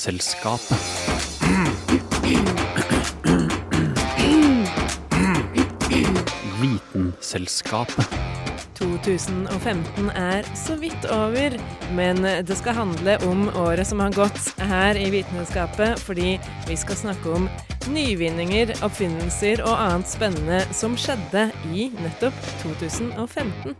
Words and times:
Vitenselskapet. 0.00 0.78
Vitenselskapet. 6.60 8.08
2015 8.78 10.08
er 10.16 10.48
så 10.56 10.78
vidt 10.80 11.04
over, 11.04 11.58
men 11.92 12.24
det 12.24 12.56
skal 12.56 12.78
handle 12.80 13.18
om 13.28 13.48
året 13.52 13.84
som 13.86 14.00
har 14.00 14.16
gått 14.16 14.40
her 14.72 14.96
i 14.96 15.10
Vitenskapet, 15.12 16.00
fordi 16.00 16.38
vi 16.68 16.80
skal 16.80 16.96
snakke 16.96 17.36
om 17.36 17.50
nyvinninger, 17.92 18.72
oppfinnelser 18.80 19.60
og 19.68 19.76
annet 19.76 20.08
spennende 20.08 20.64
som 20.72 20.96
skjedde 20.96 21.50
i 21.76 21.90
nettopp 22.00 22.40
2015. 22.64 23.76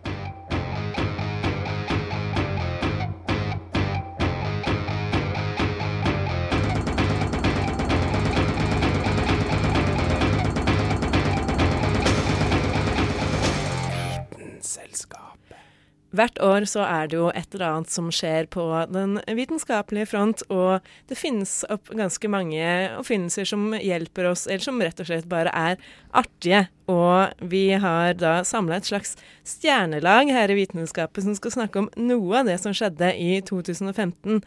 Hvert 16.21 16.41
år 16.45 16.67
så 16.69 16.83
er 16.85 17.07
det 17.09 17.17
jo 17.17 17.29
et 17.33 17.55
eller 17.55 17.71
annet 17.71 17.93
som 17.93 18.11
skjer 18.13 18.45
på 18.53 18.61
den 18.93 19.15
vitenskapelige 19.25 20.11
front, 20.11 20.43
og 20.53 20.85
det 21.09 21.17
finnes 21.17 21.63
opp 21.73 21.89
ganske 21.97 22.29
mange 22.29 22.65
oppfinnelser 22.99 23.49
som 23.49 23.71
hjelper 23.73 24.29
oss, 24.29 24.43
eller 24.45 24.61
som 24.61 24.83
rett 24.85 25.01
og 25.01 25.09
slett 25.09 25.29
bare 25.31 25.55
er 25.57 25.79
artige. 26.13 26.67
Og 26.93 27.33
vi 27.49 27.71
har 27.81 28.19
da 28.21 28.41
samla 28.45 28.83
et 28.83 28.91
slags 28.91 29.15
stjernelag 29.49 30.29
her 30.35 30.53
i 30.53 30.59
Vitenskapet 30.59 31.25
som 31.25 31.39
skal 31.39 31.55
snakke 31.55 31.87
om 31.87 31.89
noe 31.97 32.43
av 32.43 32.51
det 32.51 32.59
som 32.61 32.75
skjedde 32.77 33.15
i 33.17 33.39
2015. 33.49 34.43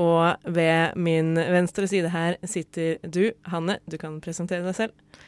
Og 0.00 0.48
ved 0.48 0.96
min 0.96 1.34
venstre 1.36 1.90
side 1.90 2.14
her 2.14 2.38
sitter 2.46 3.02
du, 3.04 3.26
Hanne. 3.52 3.82
Du 3.84 3.98
kan 4.00 4.16
presentere 4.24 4.64
deg 4.64 4.78
selv. 4.78 5.26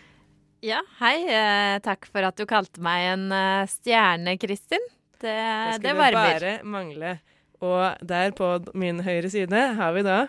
Ja, 0.64 0.80
hei. 1.02 1.18
Eh, 1.28 1.76
takk 1.84 2.08
for 2.08 2.24
at 2.24 2.40
du 2.40 2.46
kalte 2.48 2.80
meg 2.84 3.10
en 3.10 3.28
uh, 3.34 3.68
stjerne, 3.68 4.38
Kristin. 4.40 4.88
Det, 5.20 5.28
Det 5.28 5.36
det 5.36 5.78
skulle 5.80 5.96
varmer. 6.00 6.40
bare 6.40 6.52
mangle. 6.64 7.14
Og 7.60 7.96
der 8.08 8.30
på 8.32 8.50
min 8.74 9.00
høyre 9.04 9.30
side 9.30 9.64
har 9.76 9.92
vi 9.92 10.02
da 10.06 10.26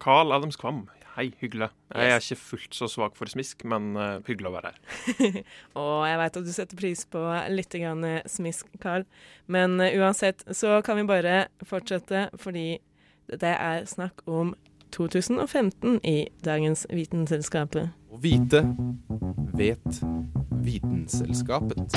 Carl 0.00 0.32
Adams 0.32 0.56
Kvam. 0.56 0.86
Hei, 1.16 1.30
hyggelig. 1.40 1.70
Jeg 1.94 2.10
er 2.12 2.20
ikke 2.20 2.36
fullt 2.36 2.74
så 2.76 2.84
svak 2.92 3.14
for 3.16 3.24
smisk, 3.32 3.62
men 3.64 3.94
uh, 3.96 4.18
hyggelig 4.26 4.50
å 4.50 4.52
være 4.52 4.72
her. 4.74 5.38
Og 5.80 6.02
jeg 6.04 6.18
veit 6.20 6.36
at 6.36 6.44
du 6.44 6.50
setter 6.52 6.76
pris 6.76 7.06
på 7.08 7.22
litt 7.48 7.72
grann 7.72 8.04
smisk, 8.28 8.68
Carl. 8.82 9.06
Men 9.48 9.80
uh, 9.80 9.88
uansett 9.96 10.44
så 10.52 10.82
kan 10.84 11.00
vi 11.00 11.06
bare 11.08 11.46
fortsette, 11.64 12.26
fordi 12.36 12.66
det 13.32 13.54
er 13.56 13.88
snakk 13.88 14.20
om 14.28 14.52
2015 14.92 16.00
i 16.04 16.28
dagens 16.44 16.84
Vitenselskapet. 16.92 17.96
Å 18.12 18.20
vite 18.20 18.60
vet 19.56 20.04
Vitenselskapet. 20.68 21.96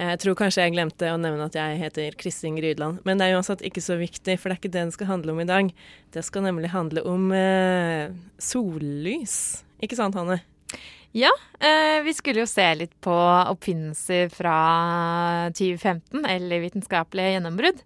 Jeg 0.00 0.20
tror 0.22 0.36
kanskje 0.38 0.64
jeg 0.64 0.72
glemte 0.72 1.10
å 1.12 1.18
nevne 1.20 1.44
at 1.50 1.56
jeg 1.58 1.76
heter 1.76 2.14
Kristin 2.16 2.54
Grydland. 2.56 3.02
Men 3.04 3.20
det 3.20 3.26
er 3.26 3.36
uansett 3.36 3.60
ikke 3.66 3.82
så 3.84 3.98
viktig, 4.00 4.38
for 4.40 4.48
det 4.48 4.54
er 4.54 4.60
ikke 4.62 4.72
det 4.72 4.84
det 4.88 4.94
skal 4.96 5.10
handle 5.10 5.34
om 5.34 5.42
i 5.42 5.48
dag. 5.48 5.72
Det 6.14 6.22
skal 6.24 6.46
nemlig 6.46 6.70
handle 6.72 7.02
om 7.04 7.26
eh, 7.36 8.14
sollys. 8.40 9.34
Ikke 9.84 9.98
sant, 9.98 10.16
Hanne? 10.16 10.38
Ja, 11.12 11.32
eh, 11.58 11.98
vi 12.06 12.14
skulle 12.16 12.46
jo 12.46 12.48
se 12.48 12.64
litt 12.78 12.94
på 13.04 13.12
oppfinnelser 13.12 14.32
fra 14.32 14.56
2015, 15.58 16.24
eller 16.24 16.64
vitenskapelige 16.64 17.34
gjennombrudd. 17.34 17.84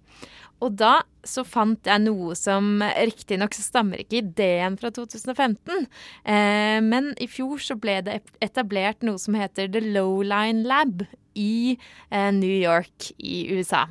Og 0.62 0.78
da 0.78 0.92
så 1.26 1.42
fant 1.42 1.88
jeg 1.88 2.04
noe 2.04 2.36
som 2.38 2.78
riktignok 2.84 3.56
stammer 3.58 4.04
ikke 4.04 4.20
ideen 4.22 4.78
fra 4.78 4.92
2015, 4.94 5.88
eh, 6.30 6.78
men 6.84 7.10
i 7.18 7.26
fjor 7.26 7.58
så 7.64 7.74
ble 7.80 7.98
det 8.06 8.20
etablert 8.44 9.02
noe 9.02 9.18
som 9.18 9.34
heter 9.40 9.72
The 9.72 9.82
Lowline 9.82 10.62
Lab 10.68 11.08
i 11.34 11.76
eh, 12.10 12.30
New 12.34 12.54
York 12.54 13.12
i 13.18 13.44
USA. 13.54 13.86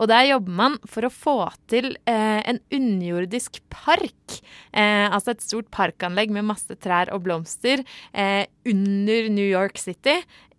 Og 0.00 0.08
der 0.08 0.28
jobber 0.30 0.54
man 0.60 0.76
for 0.88 1.06
å 1.06 1.12
få 1.12 1.36
til 1.70 1.92
eh, 2.08 2.40
en 2.48 2.60
underjordisk 2.74 3.60
park. 3.72 4.38
Eh, 4.72 5.06
altså 5.08 5.34
et 5.34 5.44
stort 5.44 5.70
parkanlegg 5.74 6.32
med 6.34 6.48
masse 6.48 6.78
trær 6.82 7.12
og 7.14 7.26
blomster 7.26 7.84
eh, 8.12 8.44
under 8.68 9.28
New 9.34 9.46
York 9.46 9.80
City 9.80 10.16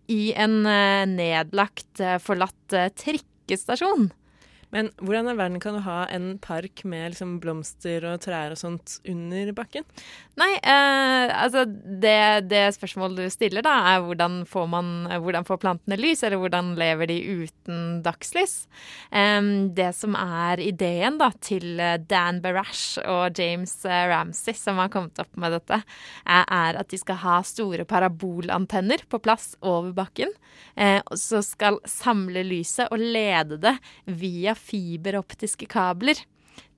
i 0.09 0.21
en 0.37 0.61
eh, 0.69 1.05
nedlagt, 1.09 1.91
eh, 2.01 2.19
forlatt 2.21 2.79
trikkestasjon. 3.01 4.11
Men 4.75 4.91
hvordan 5.01 5.31
i 5.31 5.35
verden 5.37 5.61
kan 5.63 5.77
du 5.77 5.81
ha 5.85 6.03
en 6.13 6.35
park 6.41 6.83
med 6.85 7.13
liksom 7.13 7.37
blomster 7.41 8.05
og 8.05 8.19
trær 8.21 8.53
og 8.53 8.59
sånt 8.61 8.99
under 9.09 9.49
bakken? 9.57 9.85
Nei, 10.39 10.51
eh, 10.61 11.31
altså 11.33 11.65
det, 11.65 12.49
det 12.51 12.61
spørsmålet 12.77 13.25
du 13.25 13.33
stiller 13.33 13.65
da, 13.65 13.73
er 13.91 14.05
hvordan 14.05 14.43
får, 14.49 14.67
man, 14.71 14.91
eh, 15.09 15.17
hvordan 15.23 15.47
får 15.47 15.61
plantene 15.63 15.97
lys, 15.99 16.21
eller 16.23 16.39
hvordan 16.41 16.75
lever 16.79 17.09
de 17.09 17.17
uten 17.41 17.79
dagslys? 18.05 18.55
Eh, 19.09 19.41
det 19.75 19.89
som 19.97 20.17
er 20.19 20.61
ideen 20.63 21.17
da 21.19 21.31
til 21.41 21.81
eh, 21.81 21.97
Dan 22.05 22.43
Barash 22.45 23.01
og 23.03 23.41
James 23.41 23.73
eh, 23.89 24.05
Ramsey, 24.13 24.53
som 24.53 24.79
har 24.81 24.93
kommet 24.93 25.19
opp 25.19 25.33
med 25.39 25.57
dette, 25.57 25.81
er, 26.29 26.77
at 26.77 26.93
de 26.93 26.99
skal 27.01 27.19
ha 27.23 27.39
store 27.45 27.87
parabolantenner 27.89 29.01
på 29.09 29.19
plass 29.23 29.55
over 29.65 29.91
bakken, 29.97 30.31
eh, 30.75 30.99
og 31.09 31.17
så 31.19 31.41
skal 31.45 31.81
samle 31.89 32.45
lyset 32.45 32.93
og 32.93 33.01
lede 33.01 33.57
det 33.65 33.75
via 34.05 34.55
fiberoptiske 34.59 35.67
kabler 35.71 36.19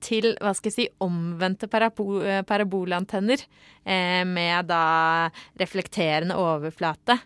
til 0.02 0.32
hva 0.42 0.52
skal 0.56 0.70
jeg 0.70 0.76
si, 0.76 0.86
omvendte 1.02 1.68
eh, 1.68 2.42
parabolantenner 2.46 3.42
eh, 3.84 4.22
med 4.26 4.70
da 4.70 5.30
reflekterende 5.60 6.38
overflate 6.38 7.18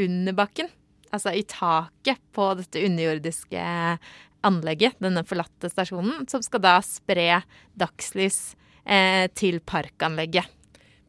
under 0.00 0.36
bakken. 0.36 0.70
Altså 1.14 1.34
i 1.36 1.44
taket 1.46 2.20
på 2.34 2.50
dette 2.58 2.82
underjordiske 2.84 3.64
anlegget, 4.44 4.98
denne 5.00 5.24
forlatte 5.26 5.70
stasjonen, 5.72 6.26
som 6.28 6.42
skal 6.44 6.62
da 6.64 6.74
spre 6.84 7.42
dagslys 7.78 8.56
eh, 8.84 9.30
til 9.36 9.60
parkanlegget. 9.64 10.50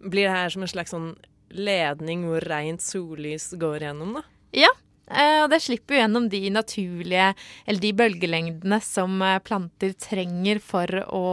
Blir 0.06 0.30
det 0.30 0.36
her 0.36 0.54
som 0.54 0.64
en 0.64 0.72
slags 0.72 0.94
sånn 0.94 1.14
ledning 1.56 2.26
hvor 2.28 2.44
rent 2.46 2.84
sollys 2.84 3.52
går 3.60 3.88
gjennom, 3.88 4.20
da? 4.20 4.26
Ja, 4.56 4.72
og 5.06 5.52
det 5.52 5.60
slipper 5.62 5.96
jo 5.96 6.02
gjennom 6.02 6.28
de 6.32 6.42
naturlige, 6.50 7.28
eller 7.66 7.84
de 7.84 7.92
bølgelengdene 7.94 8.80
som 8.82 9.22
eh, 9.22 9.38
planter 9.46 9.94
trenger 10.02 10.62
for 10.64 10.90
å 11.14 11.28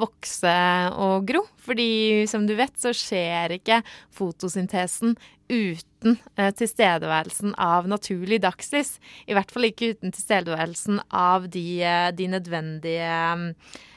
vokse 0.00 0.56
og 0.96 1.26
gro. 1.28 1.44
Fordi 1.64 2.24
som 2.30 2.46
du 2.48 2.54
vet, 2.56 2.72
så 2.80 2.94
skjer 2.96 3.58
ikke 3.58 3.82
fotosyntesen 4.14 5.18
uten 5.52 6.16
eh, 6.40 6.52
tilstedeværelsen 6.56 7.52
av 7.60 7.88
naturlig 7.92 8.40
dagslys. 8.44 8.96
I 9.28 9.36
hvert 9.36 9.52
fall 9.52 9.68
ikke 9.68 9.92
uten 9.92 10.14
tilstedeværelsen 10.14 11.02
av 11.12 11.50
de, 11.52 11.66
eh, 11.84 12.08
de 12.16 12.30
nødvendige 12.32 13.12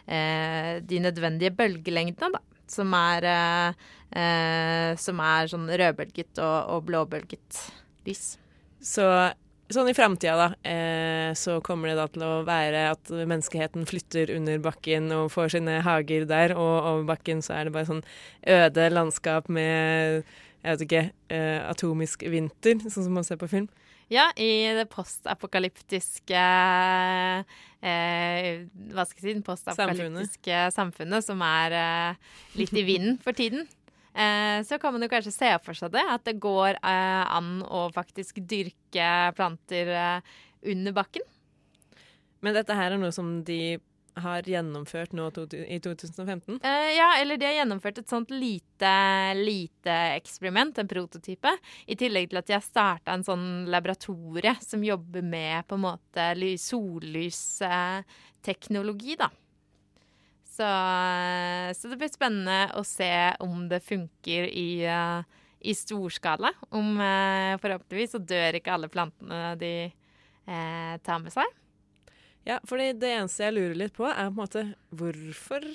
eh, 0.07 0.73
de 0.83 0.99
nødvendige 1.03 1.55
bølgelengdene, 1.55 2.35
da. 2.35 2.43
Som 2.67 2.91
er, 2.99 3.23
eh, 3.23 3.85
eh, 4.19 4.95
som 4.99 5.19
er 5.23 5.47
sånn 5.47 5.69
rødbølget 5.71 6.43
og, 6.43 6.57
og 6.75 6.83
blåbølget 6.89 7.61
lys. 8.07 8.35
Så 8.83 9.05
sånn 9.73 9.89
i 9.91 9.95
framtida, 9.97 10.35
da, 10.39 10.47
eh, 10.69 11.33
så 11.35 11.57
kommer 11.65 11.91
det 11.91 11.97
da 11.99 12.07
til 12.07 12.23
å 12.23 12.33
være 12.47 12.85
at 12.93 13.11
menneskeheten 13.11 13.87
flytter 13.89 14.31
under 14.37 14.61
bakken 14.63 15.11
og 15.11 15.31
får 15.33 15.57
sine 15.57 15.81
hager 15.83 16.27
der, 16.29 16.55
og 16.55 16.75
over 16.93 17.07
bakken 17.09 17.43
så 17.43 17.57
er 17.57 17.67
det 17.67 17.75
bare 17.75 17.89
sånn 17.89 18.05
øde 18.47 18.89
landskap 18.93 19.49
med 19.51 20.23
jeg 20.63 20.73
vet 20.73 20.85
ikke, 20.87 21.03
eh, 21.31 21.59
atomisk 21.69 22.23
vinter, 22.27 22.79
sånn 22.87 23.05
som 23.05 23.13
man 23.15 23.23
ser 23.27 23.37
på 23.39 23.47
film. 23.51 23.67
Ja, 24.11 24.29
i 24.39 24.63
det 24.71 24.85
postapokalyptiske 24.87 26.41
eh, 27.83 28.45
Hva 28.95 29.03
skal 29.03 29.19
jeg 29.19 29.25
si? 29.25 29.33
Det 29.35 29.43
postapokalyptiske 29.43 30.61
samfunnet. 30.71 31.25
som 31.25 31.43
er 31.43 31.75
eh, 31.75 32.15
litt 32.55 32.71
i 32.71 32.85
vinden 32.87 33.17
for 33.23 33.35
tiden. 33.35 33.67
Eh, 34.17 34.63
så 34.65 34.79
kan 34.81 34.93
man 34.95 35.03
jo 35.05 35.09
kanskje 35.11 35.31
se 35.35 35.51
for 35.61 35.73
seg 35.77 35.91
det, 35.93 36.01
at 36.09 36.23
det 36.25 36.39
går 36.41 36.73
eh, 36.81 37.25
an 37.37 37.59
å 37.63 37.83
faktisk 37.93 38.39
dyrke 38.49 39.09
planter 39.37 39.87
eh, 39.93 40.21
under 40.73 40.91
bakken. 40.97 41.21
Men 42.41 42.53
dette 42.57 42.73
her 42.77 42.91
er 42.93 42.97
noe 43.01 43.11
som 43.13 43.43
de 43.45 43.77
har 44.17 44.41
gjennomført 44.49 45.11
nå 45.13 45.27
i 45.53 45.77
2015. 45.83 46.57
Eh, 46.65 46.89
ja, 46.97 47.11
eller 47.21 47.37
de 47.37 47.45
har 47.45 47.53
gjennomført 47.59 47.99
et 48.01 48.09
sånt 48.09 48.29
lite, 48.33 48.89
lite 49.37 49.93
eksperiment, 50.17 50.77
en 50.81 50.89
prototype. 50.89 51.51
I 51.85 51.95
tillegg 51.99 52.29
til 52.31 52.39
at 52.41 52.47
de 52.49 52.53
har 52.57 52.65
starta 52.65 53.13
en 53.13 53.25
sånn 53.27 53.45
laboratorie 53.69 54.55
som 54.65 54.81
jobber 54.85 55.21
med 55.21 55.67
på 55.69 55.75
en 55.77 55.85
måte 55.85 56.31
ly- 56.39 56.57
sollysteknologi, 56.57 59.13
da. 59.21 59.29
Så, 60.57 60.67
så 61.77 61.91
det 61.91 61.99
blir 62.01 62.09
spennende 62.09 62.71
å 62.79 62.81
se 62.87 63.11
om 63.45 63.67
det 63.69 63.81
funker 63.85 64.47
i, 64.49 64.69
uh, 64.89 65.21
i 65.61 65.75
storskala. 65.77 66.49
Om 66.73 66.95
uh, 66.97 67.57
forhåpentligvis 67.61 68.15
så 68.15 68.21
dør 68.25 68.57
ikke 68.57 68.73
alle 68.73 68.89
plantene 68.89 69.51
de 69.61 69.73
uh, 70.49 70.95
tar 71.05 71.21
med 71.21 71.35
seg. 71.35 71.53
Ja, 72.47 72.61
fordi 72.65 72.93
det 72.95 73.11
eneste 73.17 73.43
jeg 73.43 73.57
lurer 73.57 73.77
litt 73.83 73.93
på, 73.97 74.07
er 74.07 74.29
på 74.29 74.31
en 74.31 74.37
måte 74.39 74.65
hvorfor? 74.95 75.65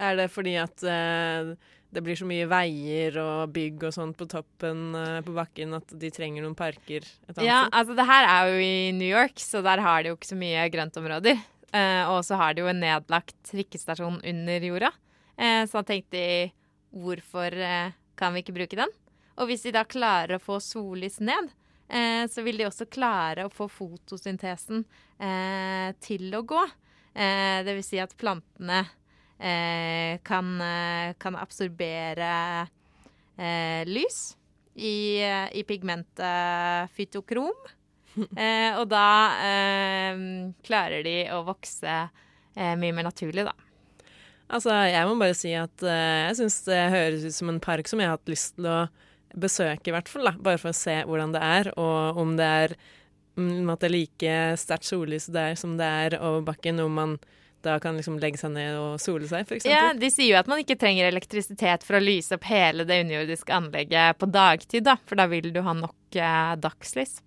Er 0.00 0.16
det 0.16 0.28
fordi 0.32 0.52
at 0.56 0.80
eh, 0.86 1.50
det 1.92 2.02
blir 2.06 2.16
så 2.16 2.24
mye 2.24 2.46
veier 2.48 3.18
og 3.20 3.50
bygg 3.52 3.82
og 3.88 3.92
sånt 3.92 4.16
på 4.16 4.28
toppen 4.30 4.94
eh, 4.96 5.18
på 5.26 5.34
bakken 5.36 5.74
at 5.76 5.90
de 6.00 6.08
trenger 6.14 6.46
noen 6.46 6.54
parker 6.56 7.02
et 7.02 7.34
annet 7.34 7.42
Ja, 7.44 7.64
sted? 7.66 7.74
altså 7.80 7.96
det 7.98 8.06
her 8.08 8.28
er 8.30 8.52
jo 8.52 8.62
i 8.62 8.78
New 8.96 9.10
York, 9.10 9.42
så 9.42 9.60
der 9.66 9.82
har 9.84 10.00
de 10.06 10.12
jo 10.12 10.16
ikke 10.16 10.30
så 10.30 10.38
mye 10.40 10.62
grøntområder. 10.72 11.42
Eh, 11.72 12.04
og 12.10 12.24
så 12.26 12.38
har 12.40 12.54
de 12.54 12.64
jo 12.64 12.70
en 12.70 12.82
nedlagt 12.82 13.36
trikkestasjon 13.46 14.20
under 14.26 14.66
jorda. 14.66 14.90
Eh, 15.36 15.62
så 15.66 15.80
da 15.80 15.86
tenkte 15.92 16.16
de 16.16 16.50
hvorfor 16.90 17.54
eh, 17.54 17.94
kan 18.18 18.34
vi 18.34 18.42
ikke 18.42 18.56
bruke 18.56 18.78
den? 18.80 18.92
Og 19.40 19.48
hvis 19.48 19.64
de 19.64 19.74
da 19.76 19.86
klarer 19.88 20.36
å 20.36 20.42
få 20.42 20.58
sollys 20.62 21.20
ned, 21.24 21.54
så 22.30 22.44
vil 22.46 22.60
de 22.60 22.68
også 22.68 22.84
klare 22.86 23.48
å 23.48 23.50
få 23.50 23.64
fotosyntesen 23.66 24.84
til 25.98 26.36
å 26.38 26.42
gå. 26.46 26.60
Det 27.10 27.74
vil 27.74 27.82
si 27.82 27.98
at 27.98 28.12
plantene 28.20 28.84
kan, 30.22 30.52
kan 31.18 31.38
absorbere 31.40 32.28
lys 33.90 34.20
i, 34.76 35.18
i 35.50 35.64
pigmentet 35.66 36.94
fytokrom. 36.94 37.58
Eh, 38.36 38.74
og 38.74 38.88
da 38.90 39.06
eh, 39.46 40.22
klarer 40.66 41.04
de 41.06 41.16
å 41.32 41.44
vokse 41.46 41.92
eh, 42.56 42.74
mye 42.76 42.94
mer 42.96 43.06
naturlig, 43.06 43.44
da. 43.46 43.54
Altså, 44.50 44.74
jeg 44.90 45.06
må 45.06 45.14
bare 45.20 45.36
si 45.38 45.52
at 45.54 45.84
eh, 45.86 46.26
jeg 46.26 46.40
syns 46.40 46.56
det 46.66 46.80
høres 46.90 47.26
ut 47.28 47.36
som 47.36 47.52
en 47.52 47.60
park 47.62 47.88
som 47.88 48.02
jeg 48.02 48.10
har 48.10 48.18
hatt 48.18 48.32
lyst 48.32 48.56
til 48.56 48.66
å 48.66 48.78
besøke, 49.38 49.90
i 49.90 49.94
hvert 49.94 50.10
fall. 50.10 50.26
da, 50.26 50.34
Bare 50.42 50.58
for 50.58 50.72
å 50.72 50.76
se 50.76 50.96
hvordan 51.06 51.34
det 51.36 51.42
er, 51.46 51.70
og 51.78 52.18
om 52.18 52.34
det 52.38 52.48
er 52.64 52.74
mm, 53.38 53.70
at 53.70 53.84
det 53.84 53.90
er 53.90 53.94
like 53.94 54.38
sterkt 54.58 54.88
sollys 54.90 55.30
der 55.30 55.54
som 55.58 55.76
det 55.78 55.86
er 55.86 56.18
over 56.18 56.42
bakken, 56.50 56.82
om 56.82 56.98
man 56.98 57.20
da 57.62 57.74
kan 57.80 57.96
liksom 57.98 58.16
legge 58.18 58.40
seg 58.40 58.54
ned 58.54 58.76
og 58.80 59.00
sole 59.02 59.26
seg, 59.28 59.44
f.eks. 59.44 59.66
Ja, 59.68 59.90
De 59.92 60.08
sier 60.12 60.32
jo 60.32 60.38
at 60.40 60.48
man 60.48 60.62
ikke 60.62 60.78
trenger 60.80 61.10
elektrisitet 61.10 61.84
for 61.84 61.98
å 61.98 62.02
lyse 62.02 62.38
opp 62.38 62.46
hele 62.48 62.86
det 62.88 63.02
underjordiske 63.04 63.52
anlegget 63.52 64.20
på 64.20 64.28
dagtid, 64.32 64.86
da, 64.88 64.96
for 65.04 65.20
da 65.20 65.26
vil 65.30 65.50
du 65.52 65.60
ha 65.66 65.74
nok 65.76 66.16
eh, 66.16 66.54
dagslys. 66.60 67.18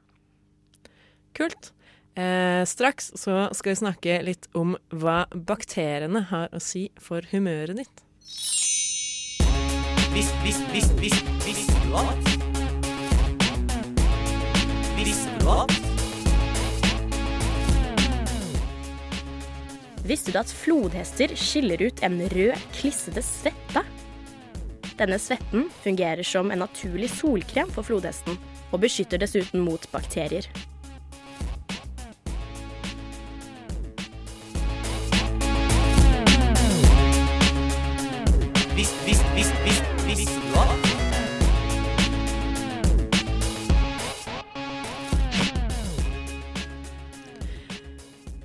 Kult. 1.33 1.73
Eh, 2.15 2.61
straks 2.65 3.11
så 3.17 3.47
skal 3.57 3.73
vi 3.73 3.79
snakke 3.79 4.17
litt 4.21 4.45
om 4.53 4.75
hva 4.93 5.23
bakteriene 5.33 6.27
har 6.29 6.51
å 6.53 6.59
si 6.61 6.91
for 7.01 7.25
humøret 7.31 7.79
ditt. 7.79 8.03
Visst, 10.13 10.35
visst, 10.43 10.67
visst, 10.69 10.93
visst, 11.01 11.31
visste 11.41 11.79
du 11.81 11.95
at? 11.97 12.27
Visste 14.99 15.39
du 15.39 15.47
at? 15.49 15.73
Visste 20.03 20.35
du 20.35 20.37
at 20.37 20.51
flodhester 20.53 21.33
skiller 21.39 21.81
ut 21.81 22.03
en 22.05 22.19
rød, 22.29 22.67
klissete 22.77 23.23
svette? 23.25 23.81
Denne 24.99 25.17
svetten 25.17 25.65
fungerer 25.81 26.21
som 26.27 26.53
en 26.53 26.61
naturlig 26.61 27.09
solkrem 27.15 27.73
for 27.73 27.87
flodhesten, 27.87 28.37
og 28.69 28.83
beskytter 28.85 29.17
dessuten 29.21 29.65
mot 29.65 29.89
bakterier. 29.95 30.45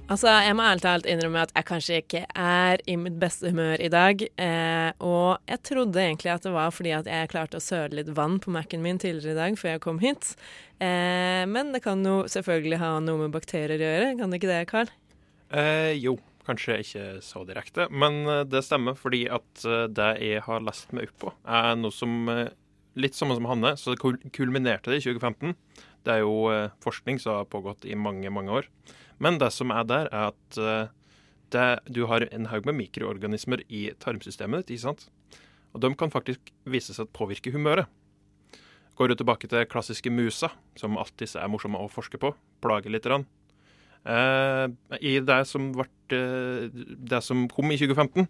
Altså, 0.09 0.31
jeg 0.41 0.55
må 0.57 0.65
ærlig 0.65 0.81
talt 0.87 1.07
innrømme 1.11 1.43
at 1.45 1.51
jeg 1.53 1.67
kanskje 1.69 1.97
ikke 2.01 2.21
er 2.33 2.81
i 2.89 2.95
mitt 2.97 3.19
beste 3.21 3.51
humør 3.53 3.83
i 3.85 3.91
dag. 3.93 4.23
Eh, 4.41 4.93
og 5.05 5.43
jeg 5.45 5.61
trodde 5.69 6.01
egentlig 6.01 6.33
at 6.33 6.47
det 6.47 6.53
var 6.55 6.73
fordi 6.73 6.95
at 6.97 7.11
jeg 7.13 7.29
klarte 7.29 7.61
å 7.61 7.65
søle 7.65 7.99
litt 7.99 8.15
vann 8.17 8.39
på 8.41 8.55
Mac-en 8.55 8.81
min 8.81 8.97
tidligere 9.03 9.35
i 9.35 9.41
dag 9.43 9.59
før 9.61 9.75
jeg 9.75 9.83
kom 9.85 10.01
hit. 10.01 10.31
Eh, 10.81 11.45
men 11.45 11.75
det 11.75 11.83
kan 11.85 12.01
jo 12.01 12.23
selvfølgelig 12.25 12.81
ha 12.81 12.95
noe 13.05 13.27
med 13.27 13.37
bakterier 13.37 13.77
å 13.77 13.91
gjøre, 13.91 14.15
kan 14.17 14.33
det 14.33 14.41
ikke 14.41 14.53
det, 14.55 14.63
Carl? 14.73 14.95
Eh, 15.53 15.93
jo, 16.01 16.17
kanskje 16.49 16.79
ikke 16.83 17.07
så 17.25 17.43
direkte, 17.49 17.89
men 17.93 18.23
eh, 18.25 18.47
det 18.49 18.65
stemmer 18.65 18.97
fordi 18.99 19.27
at 19.33 19.67
eh, 19.69 19.85
det 19.93 20.09
jeg 20.25 20.45
har 20.47 20.65
lest 20.65 20.95
meg 20.97 21.11
opp 21.11 21.19
på, 21.27 21.35
er 21.45 21.77
noe 21.81 21.95
som 21.95 22.23
eh, 22.33 22.49
Litt 22.99 23.15
samme 23.15 23.37
som 23.37 23.45
Hanne, 23.47 23.77
så 23.79 23.93
det 23.93 24.31
kulminerte 24.35 24.91
det 24.91 24.97
i 24.99 25.03
2015. 25.05 25.53
Det 26.03 26.17
er 26.17 26.25
jo 26.25 26.49
forskning 26.83 27.21
som 27.23 27.37
har 27.37 27.45
pågått 27.47 27.85
i 27.87 27.95
mange, 27.95 28.27
mange 28.35 28.57
år. 28.59 28.67
Men 29.23 29.39
det 29.41 29.51
som 29.55 29.73
er 29.75 29.87
der, 29.89 30.11
er 30.15 30.33
at 30.33 30.59
eh, 30.63 30.91
det, 31.55 31.69
du 31.91 32.05
har 32.11 32.27
en 32.29 32.51
haug 32.53 32.67
med 32.69 32.79
mikroorganismer 32.79 33.65
i 33.69 33.89
tarmsystemet 34.03 34.67
ditt, 34.67 34.77
ikke 34.77 34.87
sant? 34.89 35.09
Og 35.75 35.83
de 35.85 35.93
kan 35.99 36.13
faktisk 36.13 36.53
vise 36.69 36.95
seg 36.95 37.09
å 37.09 37.17
påvirke 37.19 37.53
humøret. 37.55 37.89
Går 38.99 39.13
du 39.13 39.19
tilbake 39.19 39.51
til 39.51 39.67
klassiske 39.71 40.11
musa, 40.11 40.51
som 40.79 40.99
alltid 40.99 41.37
er 41.39 41.51
morsomme 41.51 41.79
å 41.79 41.91
forske 41.93 42.19
på, 42.21 42.33
plager 42.65 42.91
litt. 42.91 43.07
Rann. 43.07 43.27
Eh, 44.09 44.67
I 44.99 45.19
det 45.23 45.39
som, 45.51 45.71
ble, 45.75 45.87
eh, 46.15 46.67
det 46.73 47.23
som 47.23 47.47
kom 47.53 47.71
i 47.71 47.79
2015, 47.79 48.27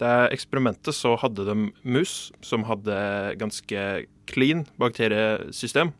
det 0.00 0.12
eksperimentet, 0.34 0.92
så 0.96 1.14
hadde 1.20 1.46
de 1.46 1.68
mus 1.86 2.32
som 2.42 2.66
hadde 2.68 2.96
ganske 3.40 3.84
clean 4.30 4.64
bakteriesystem. 4.80 5.94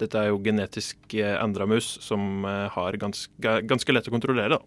Dette 0.00 0.18
er 0.18 0.30
jo 0.32 0.40
genetisk 0.42 1.14
eh, 1.14 1.36
endra 1.38 1.66
mus 1.70 1.86
som 2.02 2.44
eh, 2.48 2.66
har 2.74 2.98
ganske, 2.98 3.58
ganske 3.68 3.94
lett 3.94 4.08
å 4.10 4.14
kontrollere. 4.14 4.58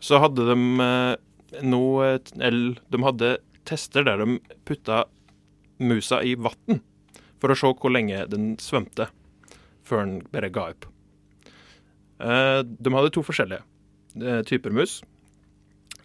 Så 0.00 0.20
hadde 0.22 0.46
de 0.48 0.56
eh, 0.84 1.14
noe 1.66 2.12
Eller 2.38 2.78
de 2.88 3.00
hadde 3.04 3.30
tester 3.68 4.06
der 4.06 4.22
de 4.22 4.38
putta 4.64 5.04
musa 5.80 6.20
i 6.24 6.36
vann 6.38 6.80
for 7.40 7.52
å 7.52 7.56
se 7.56 7.72
hvor 7.72 7.92
lenge 7.92 8.22
den 8.30 8.54
svømte 8.60 9.08
før 9.86 10.04
den 10.04 10.14
bare 10.32 10.50
ga 10.52 10.68
opp. 10.74 10.86
De 12.20 12.92
hadde 12.92 13.12
to 13.14 13.22
forskjellige 13.24 13.64
typer 14.46 14.74
mus. 14.76 14.98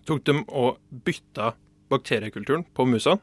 Tok 0.08 0.24
dem 0.28 0.46
og 0.48 0.80
bytta 1.06 1.52
bakteriekulturen 1.92 2.64
på 2.74 2.88
musa. 2.88 3.18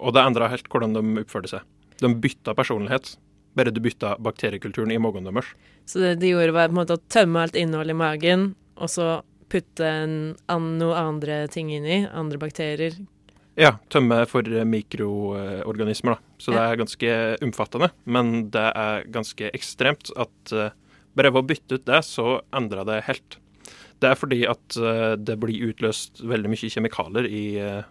Og 0.00 0.16
det 0.16 0.24
endra 0.24 0.50
helt 0.50 0.70
hvordan 0.72 0.96
de 0.96 1.04
oppførte 1.22 1.52
seg. 1.52 1.71
De 2.00 2.10
bytta 2.22 2.54
personlighet. 2.58 3.16
Bare 3.58 3.72
du 3.74 3.82
bytta 3.84 4.16
bakteriekulturen 4.22 4.94
i 4.94 5.00
magen 5.02 5.28
deres. 5.28 5.50
Så 5.84 6.00
det 6.00 6.14
de 6.22 6.32
gjorde, 6.32 6.54
var 6.56 6.70
på 6.70 6.76
en 6.76 6.80
måte 6.80 6.96
å 6.96 7.04
tømme 7.12 7.42
alt 7.42 7.58
innholdet 7.58 7.92
i 7.92 8.00
magen, 8.00 8.52
og 8.80 8.88
så 8.88 9.08
putte 9.52 9.84
en, 9.84 10.14
an, 10.48 10.76
noe 10.80 10.96
andre 10.96 11.42
ting 11.52 11.72
inn 11.74 11.84
i, 11.84 11.98
andre 12.08 12.40
bakterier. 12.40 12.96
Ja, 13.60 13.74
tømme 13.92 14.22
for 14.30 14.46
eh, 14.48 14.64
mikroorganismer, 14.64 16.16
da. 16.16 16.36
Så 16.40 16.54
det 16.54 16.62
er 16.62 16.78
ganske 16.80 17.16
omfattende. 17.44 17.90
Men 18.08 18.32
det 18.54 18.64
er 18.80 19.04
ganske 19.12 19.50
ekstremt 19.52 20.08
at 20.16 20.54
eh, 20.56 20.72
bare 21.12 21.32
ved 21.34 21.42
å 21.42 21.48
bytte 21.50 21.76
ut 21.76 21.88
det, 21.88 22.00
så 22.08 22.40
endra 22.56 22.86
det 22.88 23.02
helt. 23.10 23.36
Det 24.00 24.08
er 24.08 24.18
fordi 24.18 24.40
at 24.48 24.78
eh, 24.80 25.12
det 25.20 25.36
blir 25.42 25.68
utløst 25.68 26.24
veldig 26.24 26.54
mye 26.54 26.70
kjemikalier 26.72 27.28
i 27.28 27.44
uh, 27.60 27.84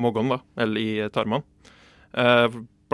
magen, 0.00 0.30
da, 0.32 0.38
eller 0.62 0.80
i 0.80 0.92
tarmene. 1.12 1.42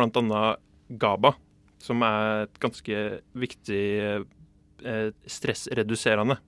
Annet 0.04 0.64
GABA, 0.88 1.34
som 1.82 2.02
er 2.06 2.46
et 2.46 2.60
ganske 2.62 3.02
viktig 3.38 3.82
eh, 4.02 5.10
stressreduserende 5.28 6.38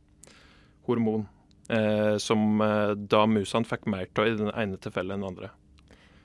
hormon. 0.88 1.26
Eh, 1.70 2.16
som 2.18 2.62
eh, 2.64 2.94
da 2.98 3.26
musene 3.30 3.68
fikk 3.68 3.86
mer 3.90 4.08
av 4.18 4.26
i 4.26 4.38
den 4.38 4.50
ene 4.50 4.80
tilfellet 4.82 5.14
enn 5.14 5.22
den 5.22 5.28
andre. 5.28 5.52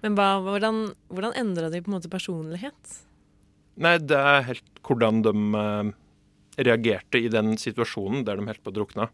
Men 0.01 0.15
hva, 0.17 0.29
hvordan, 0.45 0.79
hvordan 1.11 1.35
endra 1.37 1.69
de 1.73 1.83
på 1.83 1.91
en 1.91 1.97
måte 1.97 2.09
personlighet? 2.09 2.95
Nei, 3.81 3.97
det 3.99 4.17
er 4.17 4.47
helt 4.47 4.81
hvordan 4.85 5.21
de 5.25 5.35
reagerte 6.55 7.19
i 7.19 7.29
den 7.29 7.57
situasjonen 7.59 8.23
der 8.25 8.39
de 8.39 8.47
helt 8.47 8.63
på 8.63 8.71
å 8.71 8.75
drukne. 8.77 9.09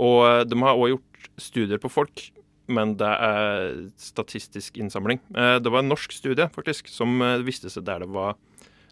Og 0.00 0.48
de 0.48 0.58
har 0.62 0.78
òg 0.78 0.94
gjort 0.94 1.28
studier 1.42 1.82
på 1.82 1.90
folk, 1.92 2.22
men 2.68 2.94
det 3.00 3.08
er 3.08 3.70
statistisk 4.00 4.76
innsamling. 4.80 5.20
Eh, 5.32 5.56
det 5.62 5.72
var 5.72 5.82
en 5.82 5.90
norsk 5.90 6.12
studie 6.12 6.48
faktisk, 6.52 6.90
som 6.92 7.20
eh, 7.24 7.40
viste 7.46 7.72
seg 7.72 7.86
der 7.88 8.04
det 8.04 8.10
var 8.12 8.36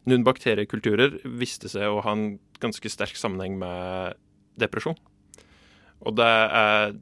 noen 0.08 0.24
bakteriekulturer 0.26 1.18
viste 1.38 1.68
seg 1.68 1.90
å 1.90 2.00
ha 2.04 2.14
en 2.14 2.38
ganske 2.62 2.90
sterk 2.90 3.18
sammenheng 3.18 3.58
med 3.60 4.16
depresjon. 4.60 4.96
Og 6.06 6.16
det 6.16 6.26
er, 6.26 6.94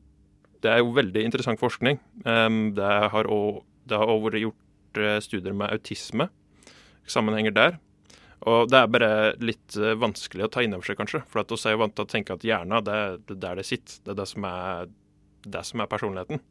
det 0.65 0.73
er 0.73 0.81
jo 0.81 0.95
veldig 0.97 1.25
interessant 1.27 1.61
forskning. 1.61 1.99
Det 2.25 2.93
har 3.13 3.29
òg 3.29 4.25
vært 4.25 4.41
gjort 4.41 5.03
eh, 5.03 5.19
studier 5.23 5.55
med 5.55 5.75
autisme, 5.75 6.31
sammenhenger 7.05 7.55
der. 7.55 7.79
Og 8.49 8.69
det 8.73 8.81
er 8.81 8.91
bare 8.93 9.13
litt 9.41 9.77
vanskelig 10.01 10.49
å 10.49 10.51
ta 10.53 10.65
inn 10.65 10.75
over 10.77 10.89
seg, 10.89 10.99
kanskje. 10.99 11.23
For 11.31 11.41
at 11.41 11.53
vi 11.53 11.71
er 11.71 11.79
vant 11.81 11.95
til 11.97 12.05
å 12.05 12.11
tenke 12.11 12.35
at 12.35 12.45
hjernen, 12.45 12.77
er 12.81 12.85
det 12.85 13.37
er 13.37 13.41
der 13.47 13.61
det 13.61 13.69
sitter. 13.69 14.01
Det 14.05 14.13
er 14.13 14.19
det 14.21 14.27
som 14.29 14.49
er, 14.49 14.91
det 15.51 15.65
som 15.69 15.83
er 15.83 15.91
personligheten. 15.91 16.43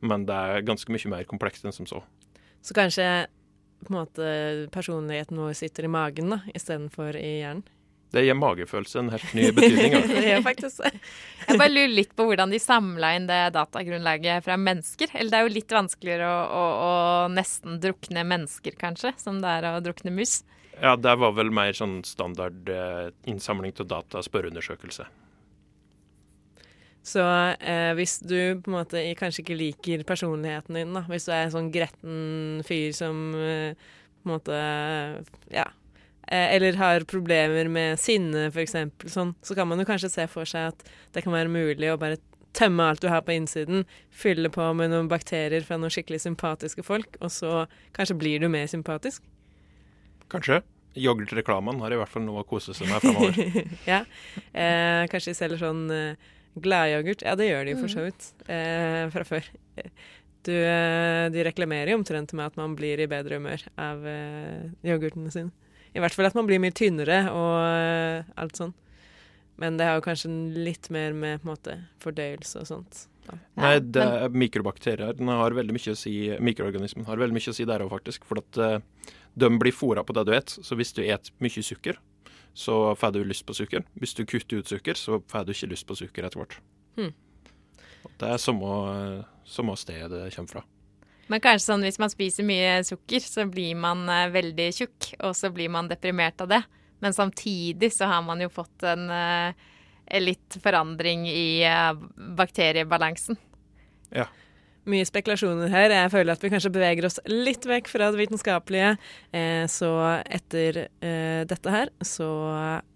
Men 0.00 0.24
det 0.28 0.36
er 0.36 0.64
ganske 0.66 0.92
mye 0.92 1.12
mer 1.12 1.28
komplekst 1.28 1.66
enn 1.66 1.76
som 1.76 1.88
så. 1.88 2.02
Så 2.64 2.76
kanskje 2.76 3.06
på 3.80 3.92
en 3.94 4.00
måte 4.02 4.30
personligheten 4.72 5.40
vår 5.40 5.54
sitter 5.56 5.86
i 5.88 5.92
magen 5.92 6.34
da, 6.34 6.42
istedenfor 6.54 7.16
i 7.16 7.40
hjernen. 7.40 7.64
Det 8.10 8.24
gir 8.24 8.34
magefølelse 8.34 8.98
en 8.98 9.10
helt 9.12 9.34
ny 9.38 9.50
betydning. 9.54 9.94
altså. 9.94 10.14
Det 10.16 10.26
gjør 10.26 10.40
faktisk 10.42 10.80
det. 10.82 10.90
Jeg 11.46 11.60
bare 11.60 11.70
lurer 11.70 11.92
litt 11.92 12.14
på 12.18 12.26
hvordan 12.26 12.50
de 12.50 12.58
samla 12.58 13.12
inn 13.14 13.28
det 13.28 13.38
datagrunnlaget 13.54 14.46
fra 14.46 14.56
mennesker. 14.58 15.12
Eller 15.14 15.30
det 15.30 15.38
er 15.38 15.46
jo 15.46 15.52
litt 15.54 15.74
vanskeligere 15.76 16.26
å, 16.26 16.40
å, 16.42 16.64
å 16.88 17.28
nesten 17.30 17.78
drukne 17.82 18.26
mennesker, 18.26 18.74
kanskje, 18.80 19.14
som 19.22 19.38
det 19.42 19.54
er 19.60 19.68
å 19.70 19.76
drukne 19.84 20.10
mus. 20.16 20.40
Ja, 20.80 20.96
det 20.98 21.14
var 21.22 21.36
vel 21.38 21.54
mer 21.54 21.76
sånn 21.76 22.00
standard 22.08 22.68
eh, 22.72 23.12
innsamling 23.30 23.76
av 23.78 23.90
data, 23.94 24.24
spørreundersøkelse. 24.26 25.06
Så 27.02 27.22
eh, 27.24 27.90
hvis 27.96 28.18
du 28.20 28.60
på 28.60 28.70
en 28.70 28.76
måte 28.76 29.02
kanskje 29.18 29.42
ikke 29.44 29.56
liker 29.56 30.06
personligheten 30.08 30.76
din, 30.76 30.94
da, 30.96 31.04
hvis 31.08 31.26
du 31.26 31.32
er 31.32 31.46
en 31.46 31.54
sånn 31.54 31.70
gretten 31.72 32.64
fyr 32.68 32.90
som 32.96 33.30
eh, 33.40 33.76
på 34.20 34.28
en 34.28 34.34
måte 34.34 34.56
ja, 35.54 35.64
eh, 36.28 36.56
eller 36.56 36.76
har 36.80 37.06
problemer 37.08 37.70
med 37.72 38.00
sinne, 38.00 38.50
f.eks., 38.50 38.76
sånn, 39.08 39.32
så 39.40 39.56
kan 39.56 39.70
man 39.70 39.80
jo 39.80 39.88
kanskje 39.88 40.12
se 40.12 40.26
for 40.30 40.48
seg 40.48 40.74
at 40.74 40.90
det 41.16 41.24
kan 41.24 41.34
være 41.34 41.52
mulig 41.52 41.88
å 41.92 41.98
bare 42.00 42.20
tømme 42.56 42.88
alt 42.90 43.00
du 43.00 43.08
har 43.08 43.22
på 43.24 43.32
innsiden, 43.32 43.86
fylle 44.10 44.50
på 44.52 44.66
med 44.76 44.92
noen 44.92 45.08
bakterier 45.08 45.64
fra 45.64 45.78
noen 45.80 45.92
skikkelig 45.94 46.20
sympatiske 46.26 46.84
folk, 46.84 47.16
og 47.22 47.32
så 47.32 47.64
kanskje 47.96 48.18
blir 48.20 48.42
du 48.42 48.50
mer 48.52 48.66
sympatisk. 48.70 49.24
Kanskje. 50.30 50.60
Yoghurtreklamen 50.98 51.78
har 51.84 51.94
i 51.94 51.98
hvert 52.00 52.10
fall 52.10 52.24
noe 52.26 52.42
å 52.42 52.48
kose 52.48 52.74
seg 52.74 52.90
med 52.90 53.04
fremover. 53.04 53.70
ja. 53.92 54.02
Eh, 54.50 55.06
kanskje 55.10 55.32
selv 55.32 55.54
selger 55.54 55.62
sånn 55.62 55.84
eh, 55.94 56.30
gladyoghurt. 56.58 57.22
Ja, 57.26 57.36
det 57.38 57.50
gjør 57.50 57.66
de 57.66 57.74
jo 57.74 57.80
for 57.82 57.92
så 57.92 58.06
vidt 58.06 58.30
eh, 58.50 59.04
fra 59.14 59.26
før. 59.28 59.50
Du, 60.46 60.54
eh, 60.56 61.26
de 61.32 61.44
reklamerer 61.44 61.92
jo 61.92 62.00
omtrent 62.00 62.32
med 62.32 62.48
at 62.48 62.56
man 62.56 62.74
blir 62.78 63.00
i 63.02 63.08
bedre 63.10 63.36
humør 63.38 63.64
av 63.80 64.06
eh, 64.08 64.70
yoghurtene 64.88 65.32
sine. 65.34 65.52
I 65.92 66.00
hvert 66.02 66.14
fall 66.14 66.28
at 66.28 66.36
man 66.38 66.46
blir 66.46 66.62
mye 66.62 66.74
tynnere 66.76 67.24
og 67.34 67.54
eh, 67.66 68.30
alt 68.40 68.60
sånn. 68.60 68.74
Men 69.60 69.76
det 69.76 69.86
har 69.88 69.98
jo 69.98 70.06
kanskje 70.06 70.30
litt 70.56 70.88
mer 70.94 71.12
med 71.12 71.42
på 71.42 71.50
måte, 71.50 71.76
fordøyelse 72.00 72.62
og 72.62 72.68
sånt. 72.70 73.02
Ja. 73.28 73.36
Nei, 73.60 73.74
det 73.84 74.02
er 74.02 74.32
mikrobakterier 74.32 75.18
har 75.28 75.56
veldig 75.58 75.74
mye 75.76 75.92
å 75.92 75.98
si, 75.98 76.14
mikroorganismen 76.40 77.04
har 77.06 77.20
veldig 77.20 77.36
mye 77.36 77.52
å 77.52 77.56
si 77.58 77.66
der 77.68 77.84
òg, 77.84 77.92
faktisk. 77.92 78.24
For 78.28 78.40
at 78.40 78.60
eh, 78.64 78.78
de 79.36 79.50
blir 79.60 79.76
fôra 79.76 80.06
på 80.06 80.16
det 80.16 80.24
du 80.26 80.32
et. 80.34 80.54
Så 80.64 80.78
hvis 80.78 80.94
du 80.96 81.02
et 81.04 81.30
mye 81.44 81.66
sukker, 81.66 82.00
så 82.54 82.94
får 82.98 83.14
du 83.14 83.22
lyst 83.24 83.46
på 83.46 83.56
sukker. 83.56 83.84
Hvis 84.00 84.16
du 84.18 84.24
kutter 84.26 84.60
ut 84.60 84.68
sukker, 84.68 84.98
så 84.98 85.20
får 85.30 85.46
du 85.46 85.54
ikke 85.54 85.70
lyst 85.72 85.86
på 85.88 85.96
sukker 85.98 86.26
etter 86.26 86.42
hvert. 86.42 86.58
Hmm. 86.98 87.14
Det 88.20 88.28
er 88.28 88.40
samme, 88.40 89.24
samme 89.48 89.76
sted 89.80 90.10
det 90.12 90.28
kommer 90.34 90.58
fra. 90.58 90.64
Men 91.30 91.42
kanskje 91.42 91.68
sånn 91.68 91.86
hvis 91.86 92.00
man 92.02 92.10
spiser 92.10 92.46
mye 92.46 92.80
sukker, 92.86 93.22
så 93.22 93.46
blir 93.46 93.76
man 93.78 94.02
eh, 94.10 94.28
veldig 94.34 94.70
tjukk, 94.74 95.12
og 95.22 95.36
så 95.38 95.52
blir 95.54 95.70
man 95.70 95.90
deprimert 95.90 96.42
av 96.42 96.50
det. 96.50 96.62
Men 97.00 97.14
samtidig 97.16 97.92
så 97.94 98.10
har 98.10 98.24
man 98.26 98.42
jo 98.42 98.50
fått 98.52 98.82
en 98.84 99.06
en 100.10 100.24
litt 100.24 100.58
forandring 100.62 101.28
i 101.28 101.62
eh, 101.66 101.92
bakteriebalansen. 102.36 103.38
Ja. 104.10 104.26
Mye 104.88 105.04
spekulasjoner 105.04 105.68
her. 105.68 105.92
Jeg 105.92 106.12
føler 106.12 106.32
at 106.32 106.44
vi 106.44 106.50
kanskje 106.52 106.72
beveger 106.72 107.08
oss 107.08 107.20
litt 107.28 107.66
vekk 107.68 107.90
fra 107.92 108.08
det 108.12 108.22
vitenskapelige. 108.22 108.94
Eh, 109.36 109.66
så 109.68 109.90
etter 110.24 110.86
eh, 111.04 111.42
dette 111.48 111.74
her 111.74 111.92
så 112.00 112.30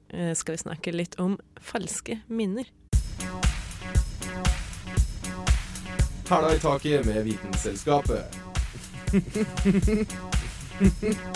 eh, 0.09 0.33
skal 0.33 0.57
vi 0.57 0.65
snakke 0.65 0.97
litt 0.97 1.19
om 1.21 1.37
falske 1.61 2.23
minner. 2.33 2.71
Hæla 6.25 6.55
i 6.55 6.63
taket 6.63 7.05
med 7.05 7.25
Vitenselskapet. 7.29 8.25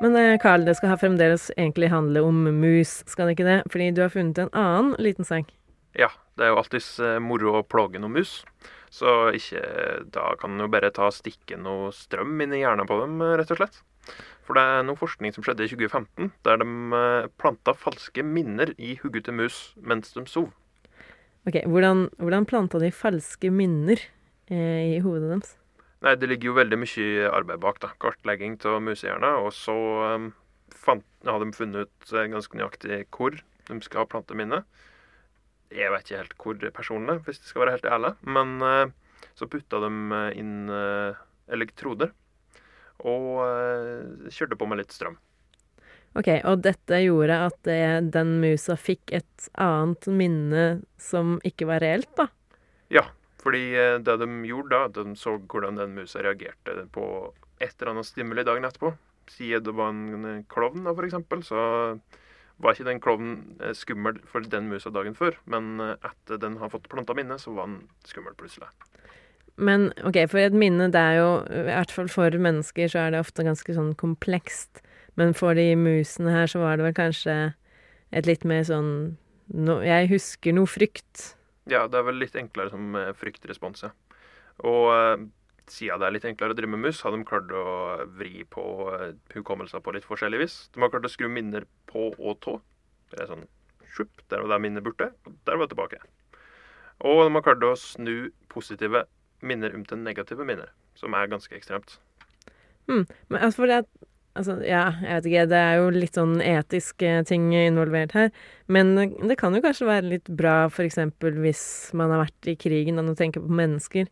Men 0.00 0.14
Karl, 0.14 0.38
Carl, 0.38 0.64
det 0.64 0.76
skal 0.78 0.92
ha 0.92 0.96
fremdeles 1.00 1.50
egentlig 1.56 1.90
handle 1.92 2.22
om 2.24 2.44
mus, 2.60 3.00
skal 3.08 3.28
det 3.28 3.36
ikke 3.36 3.48
det? 3.48 3.58
Fordi 3.72 3.90
du 3.96 4.02
har 4.04 4.12
funnet 4.12 4.38
en 4.40 4.52
annen 4.56 4.94
liten 4.98 5.28
sak. 5.28 5.50
Ja, 5.98 6.08
det 6.40 6.46
er 6.46 6.54
jo 6.54 6.60
alltids 6.62 6.94
eh, 7.04 7.18
moro 7.20 7.58
å 7.58 7.66
plage 7.66 8.00
noen 8.00 8.16
mus. 8.16 8.38
Så 8.90 9.30
ikke, 9.36 9.60
da 10.10 10.32
kan 10.40 10.56
en 10.56 10.64
jo 10.64 10.72
bare 10.72 10.90
ta 10.94 11.10
stikke 11.14 11.58
noe 11.60 11.92
strøm 11.94 12.40
inn 12.42 12.56
i 12.56 12.62
hjernen 12.64 12.88
på 12.88 12.96
dem, 13.02 13.20
eh, 13.22 13.36
rett 13.38 13.52
og 13.52 13.60
slett. 13.60 13.82
For 14.46 14.56
det 14.58 14.64
er 14.66 14.86
noe 14.88 14.98
forskning 14.98 15.34
som 15.36 15.44
skjedde 15.46 15.66
i 15.66 15.70
2015, 15.70 16.32
der 16.48 16.58
de 16.62 16.66
eh, 16.98 17.28
planta 17.38 17.76
falske 17.76 18.24
minner 18.26 18.72
i 18.80 18.96
hodet 19.02 19.26
til 19.28 19.36
mus 19.38 19.60
mens 19.76 20.16
de 20.16 20.24
sov. 20.26 20.48
Ok, 21.46 21.62
Hvordan, 21.70 22.08
hvordan 22.18 22.48
planta 22.48 22.80
de 22.82 22.90
falske 22.92 23.52
minner 23.52 24.02
eh, 24.50 24.96
i 24.96 24.98
hodet 25.04 25.28
deres? 25.28 25.54
Nei, 26.00 26.16
det 26.16 26.32
ligger 26.32 26.50
jo 26.50 26.56
veldig 26.56 26.80
mye 26.80 27.30
arbeid 27.30 27.60
bak, 27.60 27.78
da. 27.84 27.92
Kartlegging 28.00 28.56
av 28.64 28.80
musehjerner. 28.82 29.44
Og 29.44 29.52
så 29.52 29.76
um, 30.16 30.30
fant, 30.72 31.04
har 31.28 31.42
de 31.44 31.52
funnet 31.52 31.86
ut 31.86 32.12
ganske 32.32 32.56
nøyaktig 32.56 33.02
hvor 33.12 33.36
de 33.36 33.80
skal 33.84 34.02
ha 34.02 34.08
plante 34.08 34.36
minnet. 34.36 34.64
Jeg 35.70 35.92
vet 35.92 36.06
ikke 36.06 36.18
helt 36.18 36.36
hvor 36.42 36.72
personlig, 36.74 37.16
hvis 37.26 37.38
det 37.38 37.50
skal 37.50 37.64
være 37.64 37.76
helt 37.76 37.90
ærlig. 37.94 38.12
Men 38.26 38.56
uh, 38.64 39.22
så 39.38 39.46
putta 39.50 39.78
de 39.84 39.90
eh, 40.16 40.38
inn 40.40 40.70
uh, 40.72 41.18
elektroder. 41.52 42.12
Og 43.00 43.40
kjørte 44.28 44.58
på 44.60 44.66
med 44.68 44.82
litt 44.82 44.90
strøm. 44.92 45.14
Ok, 46.20 46.26
Og 46.44 46.60
dette 46.60 46.98
gjorde 47.00 47.38
at 47.46 47.56
det, 47.64 48.10
den 48.12 48.34
musa 48.42 48.74
fikk 48.76 49.14
et 49.16 49.46
annet 49.56 50.04
minne 50.12 50.64
som 51.00 51.38
ikke 51.48 51.70
var 51.70 51.80
reelt, 51.80 52.10
da? 52.18 52.26
Ja, 52.92 53.06
fordi 53.40 53.62
det 54.04 54.18
de 54.20 54.28
gjorde 54.50 54.82
da, 54.92 55.00
de 55.00 55.16
så 55.16 55.38
hvordan 55.38 55.80
den 55.80 55.96
musa 55.96 56.20
reagerte 56.20 56.84
på 56.92 57.06
et 57.56 57.72
eller 57.78 57.94
annet 57.94 58.10
stimuli 58.10 58.44
dagen 58.44 58.68
etterpå. 58.68 58.92
Siden 59.32 59.64
det 59.64 59.76
var 59.80 59.94
en 59.94 60.44
klovn, 60.52 60.84
da, 60.84 60.92
for 60.92 61.08
eksempel, 61.08 61.46
så 61.46 61.62
var 62.60 62.76
ikke 62.76 62.88
den 62.88 63.00
klovnen 63.02 63.36
eh, 63.60 63.74
skummel 63.76 64.20
for 64.28 64.44
den 64.44 64.68
musa 64.70 64.92
dagen 64.92 65.16
før. 65.16 65.36
Men 65.50 65.80
eh, 65.82 65.96
etter 66.06 66.40
den 66.42 66.58
har 66.60 66.72
fått 66.72 66.88
planta 66.92 67.16
minne, 67.16 67.38
så 67.40 67.54
var 67.56 67.70
den 67.70 67.82
skummel 68.08 68.36
plutselig. 68.38 68.68
Men 69.60 69.90
ok, 70.06 70.22
for 70.30 70.40
et 70.40 70.56
minne, 70.56 70.88
det 70.92 71.00
er 71.00 71.18
jo 71.18 71.30
I 71.52 71.64
hvert 71.66 71.92
fall 71.92 72.08
for 72.08 72.32
mennesker 72.32 72.88
så 72.88 73.02
er 73.02 73.12
det 73.12 73.24
ofte 73.24 73.44
ganske 73.44 73.74
sånn 73.76 73.92
komplekst. 74.00 74.82
Men 75.20 75.34
for 75.36 75.58
de 75.58 75.72
musene 75.76 76.32
her 76.32 76.48
så 76.48 76.62
var 76.62 76.78
det 76.78 76.86
vel 76.86 76.96
kanskje 76.96 77.36
et 78.14 78.28
litt 78.28 78.46
mer 78.48 78.62
sånn 78.66 78.92
no, 79.52 79.80
Jeg 79.84 80.08
husker 80.12 80.56
noe 80.56 80.70
frykt. 80.70 81.34
Ja, 81.70 81.84
det 81.90 82.00
er 82.00 82.06
vel 82.08 82.22
litt 82.22 82.38
enklere 82.38 82.72
som 82.72 82.96
eh, 82.98 83.12
fryktrespons, 83.16 83.84
ja. 83.88 83.92
Og 84.60 85.28
eh, 85.70 85.76
siden 85.76 86.02
det 86.02 86.08
er 86.08 86.16
litt 86.16 86.26
enklere 86.28 86.54
å 86.54 86.58
drive 86.58 86.72
med 86.74 86.84
mus, 86.88 87.00
har 87.06 87.14
de 87.14 87.22
klart 87.26 87.52
å 87.54 87.64
vri 88.18 88.44
på 88.44 88.64
hukommelsen 88.64 89.38
hukommelser 89.38 89.84
på 89.84 89.94
litt 89.94 90.08
forskjellig 90.08 90.42
vis. 90.42 90.58
De 90.74 90.82
har 90.82 90.92
klart 90.92 91.06
å 91.08 91.12
skru 91.12 91.30
minner 91.32 91.66
på 91.90 92.10
og 92.18 92.40
tå. 92.44 92.58
Det 93.14 93.22
er 93.22 93.30
sånn 93.30 93.46
sjupp, 93.90 94.22
der 94.30 94.42
var 94.42 94.54
det 94.54 94.60
minnet 94.66 94.86
borte, 94.86 95.10
og 95.26 95.38
der 95.48 95.58
var 95.58 95.66
det 95.66 95.74
tilbake. 95.74 96.02
Og 97.00 97.24
de 97.24 97.32
har 97.34 97.46
klart 97.46 97.64
å 97.66 97.72
snu 97.78 98.30
positive 98.52 99.06
minner 99.40 99.74
om 99.74 99.86
til 99.88 100.02
negative 100.02 100.44
minner, 100.46 100.70
som 100.98 101.16
er 101.16 101.30
ganske 101.32 101.56
ekstremt. 101.56 101.98
Mm, 102.90 103.06
Men 103.28 103.42
altså, 103.42 103.62
for 103.62 103.78
at 103.80 103.90
Altså, 104.38 104.60
ja, 104.62 104.92
jeg 105.02 105.10
vet 105.10 105.26
ikke, 105.26 105.46
det 105.50 105.58
er 105.58 105.72
jo 105.80 105.86
litt 105.90 106.14
sånn 106.14 106.36
etiske 106.38 107.08
ting 107.26 107.48
involvert 107.50 108.12
her. 108.14 108.28
Men 108.70 108.94
det 109.26 109.36
kan 109.40 109.56
jo 109.56 109.62
kanskje 109.64 109.88
være 109.88 110.06
litt 110.06 110.30
bra 110.38 110.68
eksempel 110.70 111.40
hvis 111.42 111.64
man 111.98 112.14
har 112.14 112.22
vært 112.22 112.50
i 112.52 112.54
krigen, 112.54 113.02
og 113.02 113.18
tenker 113.18 113.42
på 113.42 113.58
mennesker 113.58 114.06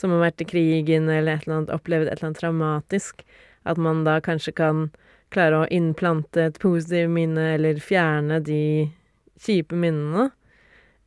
som 0.00 0.14
har 0.14 0.24
vært 0.26 0.42
i 0.42 0.48
krigen 0.48 1.08
eller 1.08 1.38
et 1.38 1.46
eller 1.46 1.60
annet, 1.60 1.74
opplevd 1.74 2.08
et 2.08 2.18
eller 2.18 2.30
annet 2.30 2.40
traumatisk, 2.42 3.24
at 3.64 3.80
man 3.80 4.04
da 4.06 4.18
kanskje 4.24 4.54
kan 4.56 4.88
klare 5.34 5.62
å 5.62 5.68
innplante 5.72 6.48
et 6.48 6.58
positivt 6.62 7.12
minne 7.12 7.54
eller 7.56 7.80
fjerne 7.82 8.40
de 8.44 8.90
kjipe 9.40 9.76
minnene. 9.78 10.30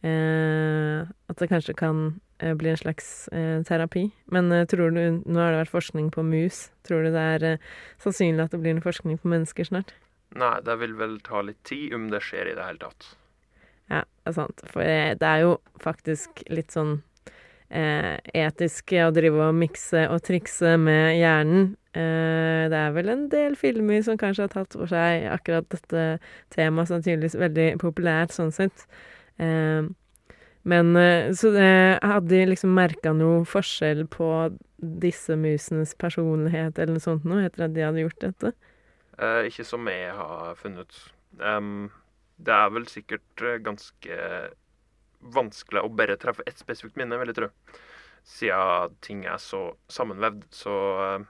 Eh, 0.06 1.04
at 1.28 1.40
det 1.42 1.50
kanskje 1.52 1.76
kan 1.78 2.02
eh, 2.40 2.54
bli 2.58 2.72
en 2.72 2.80
slags 2.80 3.28
eh, 3.34 3.62
terapi. 3.68 4.08
Men 4.34 4.52
eh, 4.52 4.66
tror 4.70 4.92
du 4.94 5.22
Nå 5.26 5.40
har 5.40 5.54
det 5.54 5.64
vært 5.66 5.74
forskning 5.74 6.12
på 6.14 6.26
mus. 6.28 6.68
Tror 6.88 7.08
du 7.08 7.12
det 7.16 7.24
er 7.38 7.48
eh, 7.54 7.64
sannsynlig 8.04 8.46
at 8.46 8.56
det 8.56 8.62
blir 8.64 8.76
en 8.76 8.84
forskning 8.84 9.20
på 9.22 9.32
mennesker 9.32 9.70
snart? 9.70 9.96
Nei, 10.38 10.58
det 10.64 10.76
vil 10.82 10.94
vel 11.00 11.18
ta 11.24 11.42
litt 11.42 11.64
tid, 11.66 11.94
om 11.96 12.10
det 12.12 12.22
skjer 12.26 12.52
i 12.52 12.58
det 12.58 12.68
hele 12.68 12.84
tatt. 12.84 13.14
Ja, 13.88 14.04
det 14.04 14.32
er 14.32 14.36
sant. 14.36 14.64
For 14.74 14.84
eh, 14.84 15.14
det 15.18 15.28
er 15.28 15.46
jo 15.46 15.58
faktisk 15.84 16.44
litt 16.52 16.76
sånn 16.76 17.00
eh, 17.70 18.16
etisk 18.38 18.94
å 19.04 19.12
drive 19.16 19.50
og 19.50 19.58
mikse 19.58 20.06
og 20.12 20.24
trikse 20.28 20.76
med 20.82 21.18
hjernen. 21.20 21.70
Eh, 21.98 22.66
det 22.72 22.80
er 22.80 22.96
vel 22.96 23.12
en 23.14 23.28
del 23.32 23.58
filmer 23.60 24.04
som 24.06 24.20
kanskje 24.20 24.48
har 24.48 24.54
tatt 24.54 24.78
for 24.78 24.90
seg 24.92 25.28
akkurat 25.32 25.68
dette 25.74 26.06
temaet, 26.54 26.90
som 26.90 27.00
er 27.00 27.08
tydeligvis 27.08 27.40
veldig 27.40 27.70
populært 27.84 28.36
sånn 28.36 28.54
sett. 28.56 28.88
Eh, 29.42 29.88
men 30.68 30.96
Så 31.40 31.54
eh, 31.56 31.96
hadde 32.04 32.28
de 32.34 32.46
liksom 32.50 32.74
merka 32.76 33.14
noe 33.16 33.46
forskjell 33.48 34.04
på 34.12 34.32
disse 34.78 35.36
musenes 35.40 35.94
personlighet 35.96 36.78
eller 36.78 36.98
noe 36.98 37.04
sånt 37.04 37.24
noe, 37.26 37.46
etter 37.48 37.66
at 37.66 37.76
de 37.78 37.86
hadde 37.86 38.04
gjort 38.04 38.26
dette? 38.26 38.52
Eh, 39.18 39.48
ikke 39.48 39.66
som 39.66 39.88
jeg 39.90 40.12
har 40.14 40.58
funnet 40.60 40.92
Um, 41.38 41.92
det 42.42 42.54
er 42.54 42.70
vel 42.74 42.88
sikkert 42.90 43.44
ganske 43.62 44.16
vanskelig 45.20 45.84
å 45.84 45.94
bare 45.94 46.18
treffe 46.20 46.46
ett 46.48 46.60
spesifikt 46.60 46.98
minne, 47.00 47.18
vil 47.20 47.34
jeg 47.34 47.40
tro. 47.42 47.50
siden 48.28 48.96
ting 49.02 49.26
er 49.26 49.38
så 49.40 49.78
sammenvevd. 49.88 50.44
Så 50.52 50.74
eh, 51.04 51.28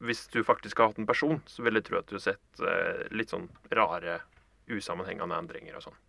hvis 0.00 0.26
du 0.32 0.42
faktisk 0.44 0.78
har 0.78 0.90
hatt 0.90 0.98
en 0.98 1.06
person, 1.06 1.42
så 1.46 1.62
vil 1.62 1.74
jeg 1.74 1.84
tro 1.84 1.98
at 1.98 2.08
du 2.08 2.16
har 2.16 2.24
sett 2.32 2.62
eh, 2.64 3.04
litt 3.12 3.30
sånn 3.30 3.50
rare, 3.70 4.20
usammenhengende 4.72 5.36
endringer 5.36 5.76
og 5.76 5.88
sånn. 5.88 6.00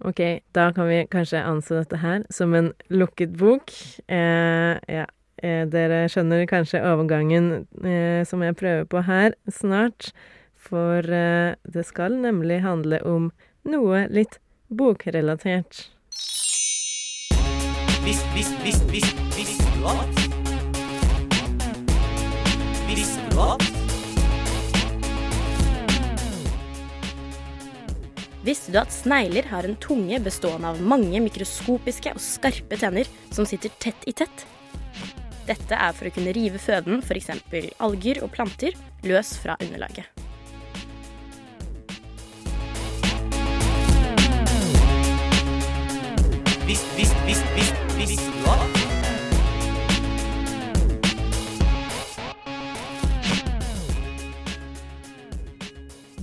Ok, 0.00 0.20
da 0.56 0.70
kan 0.72 0.88
vi 0.88 1.04
kanskje 1.12 1.42
anse 1.44 1.76
dette 1.76 1.98
her 2.00 2.22
som 2.32 2.54
en 2.56 2.70
lukket 2.88 3.34
bok. 3.36 3.72
Eh, 4.08 4.76
ja, 4.88 5.06
eh, 5.44 5.66
dere 5.68 6.06
skjønner 6.08 6.46
kanskje 6.48 6.80
overgangen 6.88 7.66
eh, 7.84 8.24
som 8.24 8.40
jeg 8.40 8.56
prøver 8.56 8.88
på 8.88 9.04
her 9.04 9.36
snart. 9.52 10.12
For 10.60 11.00
det 11.02 11.82
skal 11.88 12.18
nemlig 12.20 12.58
handle 12.60 12.98
om 13.08 13.30
noe 13.64 14.02
litt 14.12 14.36
bokrelatert. 14.70 15.90
Visst, 18.04 18.26
visst, 18.34 18.54
visst, 18.64 18.84
visst, 18.90 19.16
visste 19.36 19.66
du 19.74 19.86
at? 19.90 20.20
Visst 22.88 23.20
du 23.30 23.40
at? 23.42 23.66
Visste 28.46 28.72
du 28.72 28.78
at 28.80 28.94
snegler 28.94 29.50
har 29.50 29.66
en 29.68 29.76
tunge 29.82 30.22
bestående 30.24 30.70
av 30.70 30.80
mange 30.80 31.20
mikroskopiske 31.26 32.14
og 32.14 32.22
skarpe 32.24 32.78
tenner 32.80 33.10
som 33.34 33.44
sitter 33.48 33.74
tett 33.82 34.08
i 34.08 34.16
tett? 34.16 34.46
Dette 35.50 35.74
er 35.74 35.92
for 35.98 36.06
å 36.06 36.14
kunne 36.14 36.32
rive 36.36 36.62
føden, 36.62 37.02
f.eks. 37.02 37.34
alger 37.82 38.22
og 38.22 38.32
planter, 38.32 38.78
løs 39.02 39.34
fra 39.42 39.58
underlaget. 39.58 40.29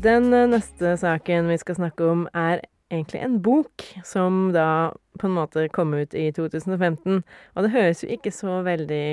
Den 0.07 0.31
eh, 0.33 0.47
neste 0.47 0.93
saken 0.97 1.49
vi 1.51 1.57
skal 1.59 1.75
snakke 1.75 2.05
om, 2.07 2.27
er 2.31 2.61
egentlig 2.93 3.19
en 3.25 3.39
bok 3.43 3.83
som 4.07 4.53
da 4.55 4.93
på 5.19 5.27
en 5.27 5.35
måte 5.35 5.65
kom 5.75 5.91
ut 5.97 6.13
i 6.15 6.29
2015. 6.31 7.23
Og 7.55 7.65
det 7.65 7.73
høres 7.73 8.05
jo 8.05 8.11
ikke 8.15 8.31
så 8.31 8.61
veldig 8.63 9.03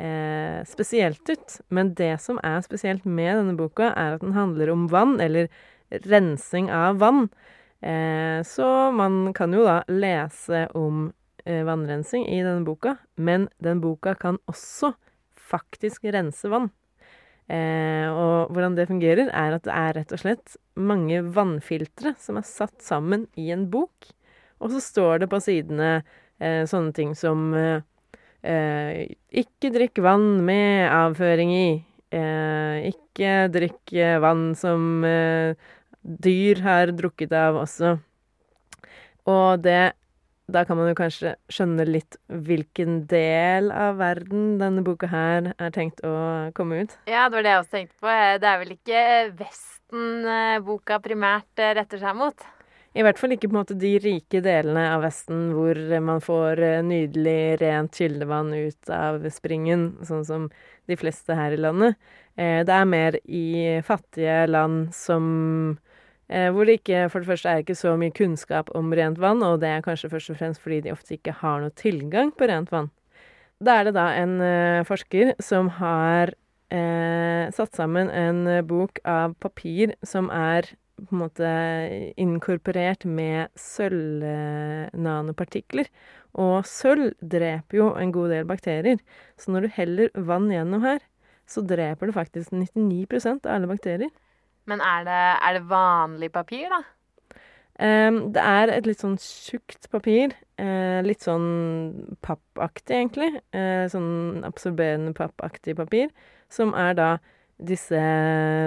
eh, 0.00 0.60
spesielt 0.70 1.28
ut, 1.28 1.58
men 1.68 1.92
det 1.98 2.14
som 2.24 2.40
er 2.46 2.62
spesielt 2.64 3.04
med 3.04 3.34
denne 3.36 3.56
boka, 3.58 3.90
er 3.92 4.16
at 4.16 4.24
den 4.24 4.36
handler 4.38 4.72
om 4.72 4.88
vann, 4.92 5.18
eller 5.20 5.50
rensing 6.08 6.70
av 6.72 7.02
vann. 7.02 7.28
Eh, 7.84 8.40
så 8.46 8.90
man 8.96 9.34
kan 9.36 9.52
jo 9.52 9.66
da 9.66 9.82
lese 9.92 10.66
om 10.78 11.10
eh, 11.44 11.64
vannrensing 11.68 12.24
i 12.30 12.40
denne 12.40 12.64
boka, 12.64 12.96
men 13.20 13.50
den 13.60 13.84
boka 13.84 14.16
kan 14.16 14.40
også 14.48 14.94
faktisk 15.50 16.08
rense 16.14 16.48
vann. 16.48 16.70
Eh, 17.50 18.06
og 18.14 18.52
hvordan 18.54 18.76
det 18.78 18.86
fungerer, 18.86 19.30
er 19.34 19.56
at 19.56 19.66
det 19.66 19.74
er 19.74 19.94
rett 19.98 20.12
og 20.14 20.22
slett 20.22 20.56
mange 20.78 21.18
vannfiltre 21.34 22.14
som 22.22 22.38
er 22.38 22.46
satt 22.46 22.78
sammen 22.84 23.26
i 23.34 23.50
en 23.54 23.66
bok. 23.72 24.10
Og 24.60 24.74
så 24.74 24.82
står 24.84 25.22
det 25.24 25.30
på 25.32 25.40
sidene 25.42 25.92
eh, 26.38 26.62
sånne 26.70 26.94
ting 26.94 27.14
som 27.18 27.50
eh, 27.56 27.82
eh, 28.46 29.08
Ikke 29.42 29.72
drikk 29.74 29.98
vann 30.04 30.44
med 30.46 30.86
avføring 30.94 31.54
i. 31.56 31.70
Eh, 32.14 32.90
ikke 32.92 33.48
drikk 33.54 33.94
eh, 33.98 34.18
vann 34.22 34.52
som 34.58 35.02
dyr 36.00 36.62
har 36.64 36.94
drukket 36.96 37.34
av 37.36 37.58
også. 37.64 37.96
Og 39.30 39.64
det 39.64 39.92
Da 40.50 40.64
kan 40.66 40.78
man 40.78 40.88
jo 40.90 40.96
kanskje 40.98 41.34
skjønne 41.52 41.84
litt 41.86 42.16
hvilken 42.26 43.04
del 43.10 43.70
av 43.70 44.00
verden 44.00 44.56
denne 44.58 44.82
boka 44.86 45.06
her 45.10 45.52
er 45.56 45.74
tenkt 45.74 46.02
å 46.06 46.14
komme 46.56 46.82
ut. 46.84 46.96
Ja, 47.06 47.28
det 47.28 47.38
var 47.38 47.46
det 47.46 47.52
jeg 47.54 47.64
også 47.64 47.76
tenkte 47.76 48.00
på. 48.02 48.14
Det 48.42 48.48
er 48.50 48.62
vel 48.64 48.72
ikke 48.74 49.02
Vesten 49.38 50.32
boka 50.66 50.98
primært 51.02 51.62
retter 51.78 52.02
seg 52.02 52.18
mot? 52.18 52.48
I 52.90 53.04
hvert 53.06 53.20
fall 53.20 53.30
ikke 53.36 53.46
på 53.46 53.54
en 53.54 53.60
måte 53.60 53.76
de 53.78 53.92
rike 54.02 54.40
delene 54.42 54.88
av 54.96 55.04
Vesten 55.04 55.52
hvor 55.54 55.78
man 56.02 56.18
får 56.24 56.62
eh, 56.66 56.80
nydelig, 56.82 57.60
rent 57.60 57.94
kildevann 57.94 58.50
ut 58.56 58.90
av 58.90 59.22
springen, 59.30 59.92
sånn 60.02 60.24
som 60.26 60.48
de 60.90 60.96
fleste 60.98 61.36
her 61.38 61.54
i 61.54 61.60
landet. 61.60 61.94
Eh, 62.34 62.64
Det 62.66 62.74
er 62.74 62.88
mer 62.90 63.20
i 63.30 63.78
fattige 63.86 64.40
land 64.50 64.90
som 64.96 65.78
Hvor 66.30 66.62
det 66.62 66.76
ikke 66.78 67.08
For 67.10 67.18
det 67.18 67.26
første 67.26 67.50
er 67.50 67.64
ikke 67.64 67.74
så 67.74 67.96
mye 67.98 68.14
kunnskap 68.14 68.68
om 68.78 68.92
rent 68.94 69.18
vann, 69.18 69.40
og 69.42 69.56
det 69.64 69.72
er 69.72 69.82
kanskje 69.82 70.12
først 70.12 70.30
og 70.30 70.36
fremst 70.38 70.62
fordi 70.62 70.76
de 70.84 70.92
ofte 70.94 71.16
ikke 71.16 71.34
har 71.40 71.58
noe 71.58 71.74
tilgang 71.74 72.30
på 72.30 72.46
rent 72.46 72.70
vann. 72.70 72.92
Da 73.60 73.74
er 73.76 73.84
det 73.88 73.94
da 73.98 74.06
en 74.16 74.38
eh, 74.40 74.86
forsker 74.88 75.34
som 75.44 75.68
har 75.76 76.32
eh, 76.72 77.50
satt 77.52 77.76
sammen 77.76 78.08
en 78.08 78.46
eh, 78.48 78.64
bok 78.64 78.96
av 79.04 79.36
papir 79.42 79.92
som 80.06 80.30
er 80.32 80.64
på 81.00 81.08
en 81.12 81.18
måte 81.22 81.48
inkorporert 82.20 83.04
med 83.04 83.48
sølvnanopartikler. 83.60 85.86
Og 86.40 86.66
sølv 86.68 87.14
dreper 87.20 87.76
jo 87.80 87.96
en 87.98 88.12
god 88.14 88.28
del 88.32 88.44
bakterier. 88.48 88.98
Så 89.36 89.50
når 89.52 89.60
du 89.60 89.68
heller 89.76 90.08
vann 90.14 90.50
gjennom 90.52 90.82
her, 90.84 90.98
så 91.48 91.60
dreper 91.66 92.06
det 92.08 92.14
faktisk 92.16 92.50
99% 92.54 93.44
av 93.44 93.52
alle 93.56 93.66
bakterier. 93.68 94.10
Men 94.68 94.82
er 94.84 95.04
det, 95.08 95.20
er 95.40 95.56
det 95.56 95.68
vanlig 95.70 96.32
papir, 96.32 96.68
da? 96.72 96.82
Um, 97.80 98.26
det 98.34 98.42
er 98.44 98.74
et 98.74 98.88
litt 98.88 99.00
sånn 99.00 99.16
tjukt 99.20 99.88
papir. 99.92 100.34
Eh, 100.60 101.00
litt 101.06 101.24
sånn 101.24 102.16
pappaktig, 102.20 102.92
egentlig. 102.98 103.30
Eh, 103.56 103.86
sånn 103.88 104.44
absorberende 104.44 105.14
pappaktig 105.16 105.78
papir. 105.78 106.10
Som 106.52 106.74
er 106.76 106.96
da 106.98 107.10
Disse 107.60 108.00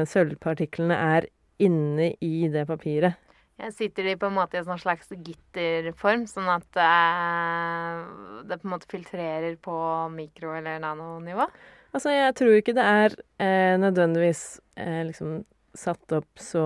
sølvpartiklene 0.05 0.93
er 0.93 1.25
inne 1.65 2.11
i 2.21 2.47
det 2.53 2.67
papiret. 2.69 3.17
Jeg 3.57 3.73
Sitter 3.73 4.05
de 4.09 4.15
på 4.19 4.27
en 4.29 4.35
måte 4.35 4.57
i 4.57 4.59
en 4.59 4.67
sånn 4.67 4.81
slags 4.81 5.09
gitterform, 5.13 6.25
sånn 6.29 6.49
at 6.51 6.79
eh, 6.81 8.03
det 8.49 8.59
på 8.59 8.67
en 8.67 8.73
måte 8.73 8.89
filtrerer 8.91 9.55
på 9.61 9.75
mikro- 10.13 10.55
eller 10.57 10.81
nanonivå? 10.83 11.47
Altså, 11.93 12.09
jeg 12.13 12.33
tror 12.37 12.57
ikke 12.57 12.73
det 12.77 12.85
er 12.89 13.15
eh, 13.41 13.75
nødvendigvis 13.81 14.43
eh, 14.81 15.03
liksom 15.09 15.43
satt 15.77 16.11
opp 16.15 16.39
så 16.39 16.63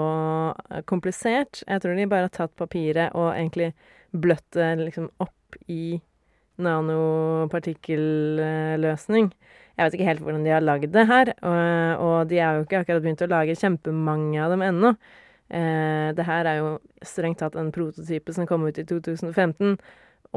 eh, 0.70 0.82
komplisert. 0.90 1.64
Jeg 1.68 1.82
tror 1.84 1.96
de 1.98 2.12
bare 2.12 2.26
har 2.28 2.36
tatt 2.36 2.56
papiret 2.60 3.10
og 3.16 3.28
egentlig 3.34 3.70
bløtt 4.12 4.52
det 4.56 4.76
liksom 4.82 5.08
opp 5.24 5.56
i 5.72 6.02
nanopartikkelløsning. 6.58 9.26
Jeg 9.78 9.86
vet 9.86 9.94
ikke 9.94 10.10
helt 10.10 10.24
hvordan 10.26 10.46
de 10.46 10.56
har 10.56 10.64
lagd 10.66 10.90
det 10.94 11.06
her, 11.06 11.28
og, 11.46 11.62
og 12.02 12.28
de 12.32 12.38
har 12.42 12.54
jo 12.58 12.64
ikke 12.66 12.80
akkurat 12.82 13.04
begynt 13.04 13.26
å 13.28 13.30
lage 13.30 13.60
kjempemange 13.60 14.40
av 14.42 14.50
dem 14.56 14.64
ennå. 14.66 14.90
Eh, 15.54 16.10
det 16.18 16.26
her 16.28 16.44
er 16.50 16.56
jo 16.64 16.70
strengt 17.06 17.40
tatt 17.44 17.56
en 17.60 17.76
prototype 17.76 18.34
som 18.34 18.50
kom 18.50 18.66
ut 18.68 18.80
i 18.82 18.88
2015. 18.90 19.78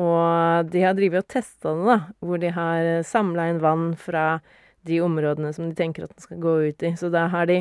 Og 0.00 0.70
de 0.70 0.80
har 0.84 0.94
drevet 0.94 1.24
og 1.24 1.32
testa 1.32 1.72
det, 1.74 1.84
da, 1.88 1.98
hvor 2.22 2.38
de 2.42 2.50
har 2.54 2.80
samla 3.06 3.48
inn 3.50 3.64
vann 3.64 3.86
fra 3.98 4.24
de 4.86 5.00
områdene 5.04 5.52
som 5.52 5.68
de 5.68 5.76
tenker 5.76 6.06
at 6.06 6.14
den 6.14 6.24
skal 6.24 6.40
gå 6.40 6.54
ut 6.70 6.82
i. 6.86 6.94
Så 6.96 7.10
da 7.12 7.26
har 7.32 7.44
de 7.50 7.58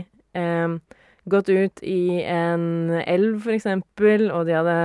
gått 1.29 1.49
ut 1.49 1.83
i 1.83 2.21
en 2.23 2.91
elv, 3.03 3.41
for 3.43 3.55
eksempel, 3.55 4.29
og 4.31 4.47
de 4.47 4.55
hadde 4.57 4.77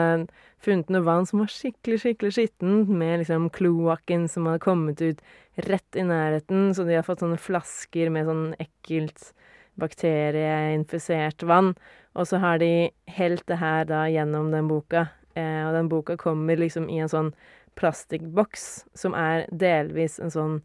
funnet 0.65 0.91
noe 0.93 1.05
vann 1.05 1.27
som 1.29 1.43
var 1.43 1.53
skikkelig, 1.53 2.01
skikkelig 2.03 2.35
skittent, 2.37 2.93
med 2.93 3.21
liksom 3.23 3.51
kloakken 3.55 4.29
som 4.31 4.49
hadde 4.49 4.65
kommet 4.65 5.03
ut 5.05 5.21
rett 5.69 5.99
i 5.99 6.05
nærheten, 6.07 6.73
så 6.75 6.87
de 6.87 6.97
har 6.99 7.07
fått 7.07 7.23
sånne 7.25 7.41
flasker 7.41 8.11
med 8.13 8.29
sånn 8.29 8.47
ekkelt 8.63 9.33
bakterieinfisert 9.81 11.45
vann. 11.47 11.75
Og 12.15 12.29
så 12.31 12.39
har 12.43 12.61
de 12.63 12.91
helt 13.17 13.45
det 13.51 13.59
her 13.59 13.87
da 13.91 14.05
gjennom 14.11 14.53
den 14.55 14.71
boka, 14.71 15.09
eh, 15.35 15.63
og 15.67 15.75
den 15.77 15.91
boka 15.91 16.17
kommer 16.21 16.59
liksom 16.59 16.89
i 16.89 17.01
en 17.03 17.11
sånn 17.11 17.33
plastikkboks 17.79 18.85
som 18.95 19.17
er 19.19 19.49
delvis 19.51 20.21
en 20.23 20.31
sånn 20.31 20.61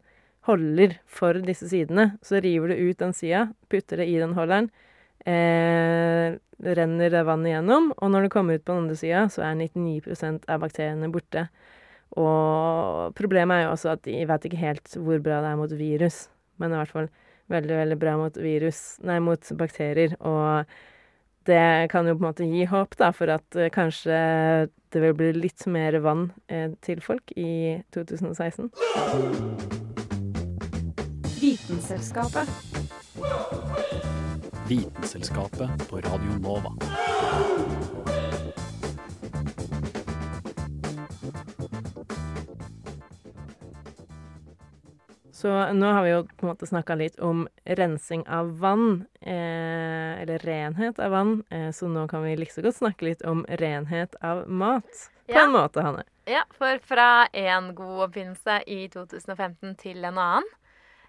holder 0.48 0.96
for 1.06 1.40
disse 1.44 1.68
sidene. 1.70 2.14
Så 2.24 2.40
river 2.42 2.72
du 2.72 2.88
ut 2.90 3.00
den 3.00 3.12
sida, 3.16 3.48
putter 3.70 4.02
det 4.02 4.08
i 4.10 4.18
den 4.20 4.34
holderen, 4.36 4.70
eh, 5.26 6.38
renner 6.60 7.12
det 7.12 7.24
vannet 7.28 7.54
gjennom, 7.54 7.90
og 7.96 8.10
når 8.12 8.26
det 8.26 8.32
kommer 8.32 8.54
ut 8.54 8.64
på 8.64 8.72
den 8.72 8.84
andre 8.84 8.96
sida, 8.96 9.24
så 9.32 9.44
er 9.44 9.56
99% 9.56 10.44
av 10.48 10.60
bakteriene 10.60 11.12
borte. 11.12 11.48
Og 12.18 13.14
problemet 13.14 13.54
er 13.54 13.66
jo 13.66 13.74
også 13.74 13.94
at 13.94 14.04
de 14.04 14.24
vet 14.26 14.46
ikke 14.46 14.60
helt 14.60 14.96
hvor 14.96 15.20
bra 15.22 15.40
det 15.44 15.52
er 15.52 15.60
mot 15.60 15.72
virus, 15.72 16.28
men 16.58 16.72
i 16.72 16.80
hvert 16.80 16.94
fall 16.94 17.10
veldig, 17.50 17.76
veldig 17.82 17.98
bra 17.98 18.16
mot 18.18 18.36
virus, 18.36 18.98
nei, 19.06 19.18
mot 19.22 19.52
bakterier, 19.58 20.14
og 20.20 20.66
det 21.48 21.90
kan 21.90 22.06
jo 22.06 22.14
på 22.14 22.22
en 22.22 22.28
måte 22.28 22.46
gi 22.46 22.66
håp, 22.68 22.96
da, 23.00 23.10
for 23.16 23.32
at 23.32 23.56
eh, 23.56 23.72
kanskje 23.72 24.18
det 24.92 25.02
vil 25.04 25.16
bli 25.16 25.32
litt 25.38 25.66
mer 25.70 25.96
vann 26.04 26.30
eh, 26.52 26.70
til 26.84 27.00
folk 27.04 27.32
i 27.38 27.80
2016. 27.96 28.70
Vitenselskapet. 31.40 32.48
Vitenselskapet 34.68 35.88
på 35.88 35.96
Radio 35.96 36.38
Nova. 36.40 36.72
Så 45.32 45.72
nå 45.72 45.86
har 45.92 46.02
vi 46.04 46.10
jo 46.10 46.22
på 46.36 46.44
en 46.46 46.50
måte 46.50 46.66
snakka 46.68 46.94
litt 47.00 47.20
om 47.24 47.46
rensing 47.64 48.26
av 48.28 48.50
vann, 48.60 49.06
eh, 49.20 50.20
eller 50.20 50.38
renhet 50.44 50.98
av 50.98 51.10
vann, 51.14 51.44
eh, 51.50 51.70
så 51.70 51.88
nå 51.88 52.08
kan 52.08 52.22
vi 52.22 52.34
like 52.36 52.52
så 52.52 52.62
godt 52.62 52.76
snakke 52.76 53.06
litt 53.06 53.22
om 53.22 53.46
renhet 53.48 54.14
av 54.20 54.48
mat. 54.50 54.90
På 55.26 55.32
Ja. 55.34 55.44
en 55.44 55.52
måte, 55.52 55.82
Hanne. 55.82 56.02
Ja, 56.26 56.42
for 56.58 56.78
fra 56.78 57.26
en 57.32 57.74
god 57.74 58.08
oppfinnelse 58.10 58.62
i 58.66 58.88
2015 58.88 59.76
til 59.76 60.04
en 60.04 60.18
annen. 60.18 60.44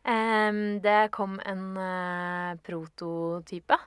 Det 0.04 1.10
kom 1.12 1.40
en 1.46 1.78
eh, 1.78 2.58
prototype 2.66 3.78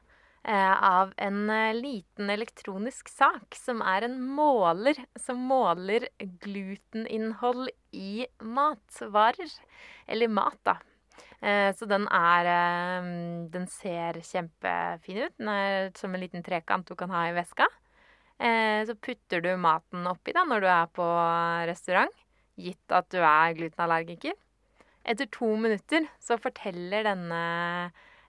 eh, 0.44 0.83
av 0.83 1.12
en 1.16 1.50
eh, 1.50 1.74
liten 1.74 2.31
elektronisk 2.31 3.09
sak 3.09 3.57
som 3.59 3.83
er 3.83 4.07
en 4.07 4.20
måler 4.22 4.94
som 5.18 5.42
måler 5.42 6.07
gluteninnhold 6.18 7.70
i 7.90 8.27
matvarer. 8.38 9.50
Eller 10.07 10.29
mat, 10.29 10.61
da. 10.62 10.79
Så 11.77 11.85
den 11.85 12.07
er 12.09 12.46
Den 13.53 13.66
ser 13.68 14.16
kjempefin 14.24 15.18
ut. 15.27 15.35
Den 15.37 15.48
er 15.53 15.90
som 15.98 16.14
en 16.14 16.22
liten 16.22 16.42
trekant 16.42 16.88
du 16.88 16.94
kan 16.96 17.11
ha 17.12 17.27
i 17.29 17.35
veska. 17.37 17.66
Så 18.88 18.94
putter 18.96 19.42
du 19.44 19.50
maten 19.61 20.07
oppi 20.09 20.33
da 20.33 20.46
når 20.48 20.64
du 20.64 20.68
er 20.72 20.88
på 20.88 21.05
restaurant, 21.68 22.16
gitt 22.57 22.96
at 22.96 23.11
du 23.12 23.20
er 23.20 23.53
glutenallergiker. 23.59 24.38
Etter 25.05 25.29
to 25.29 25.51
minutter 25.61 26.07
så 26.23 26.38
forteller 26.40 27.05
denne, 27.05 27.40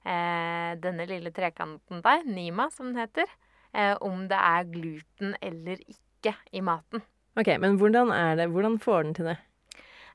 eh, 0.04 0.76
denne 0.84 1.08
lille 1.08 1.32
trekanten 1.32 2.04
deg, 2.04 2.26
Nima 2.28 2.70
som 2.74 2.92
den 2.92 3.00
heter, 3.00 3.32
eh, 3.74 3.96
om 4.02 4.28
det 4.28 4.40
er 4.40 4.68
gluten 4.72 5.36
eller 5.42 5.80
ikke 5.88 6.36
i 6.52 6.62
maten. 6.62 7.04
OK, 7.40 7.58
men 7.60 7.78
hvordan 7.80 8.12
er 8.12 8.36
det? 8.40 8.50
Hvordan 8.52 8.80
får 8.80 9.04
den 9.04 9.14
til 9.14 9.32
det? 9.32 9.38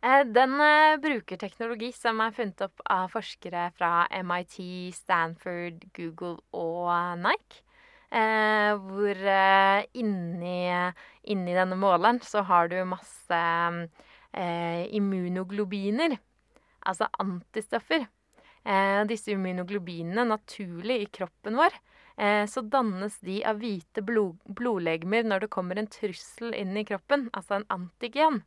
Eh, 0.02 0.24
Den 0.24 0.60
eh, 0.60 0.96
bruker 1.00 1.36
teknologi 1.36 1.90
som 1.92 2.20
er 2.20 2.32
funnet 2.32 2.60
opp 2.64 2.80
av 2.88 3.10
forskere 3.12 3.70
fra 3.76 4.06
MIT, 4.10 4.92
Stanford, 4.96 5.84
Google 5.96 6.38
og 6.52 7.18
Nike. 7.20 7.60
Eh, 8.10 8.72
hvor 8.74 9.14
eh, 9.14 9.84
inni, 9.94 10.64
inni 11.30 11.52
denne 11.54 11.76
måleren 11.78 12.18
så 12.24 12.42
har 12.42 12.68
du 12.72 12.80
masse 12.88 13.42
eh, 14.34 14.82
immunoglobiner, 14.98 16.16
altså 16.86 17.08
antistoffer. 17.22 18.06
Eh, 18.64 19.00
disse 19.08 19.32
immunoglobinene 19.32 20.26
naturlig 20.28 20.98
i 21.00 21.08
kroppen 21.12 21.56
vår, 21.56 21.76
eh, 22.20 22.44
så 22.46 22.60
dannes 22.60 23.16
de 23.24 23.38
av 23.44 23.60
hvite 23.62 24.04
blod, 24.04 24.36
blodlegemer 24.44 25.24
når 25.24 25.46
det 25.46 25.52
kommer 25.54 25.80
en 25.80 25.88
trussel 25.88 26.52
inn 26.54 26.76
i 26.76 26.84
kroppen, 26.84 27.30
altså 27.32 27.56
en 27.56 27.68
antigen. 27.72 28.42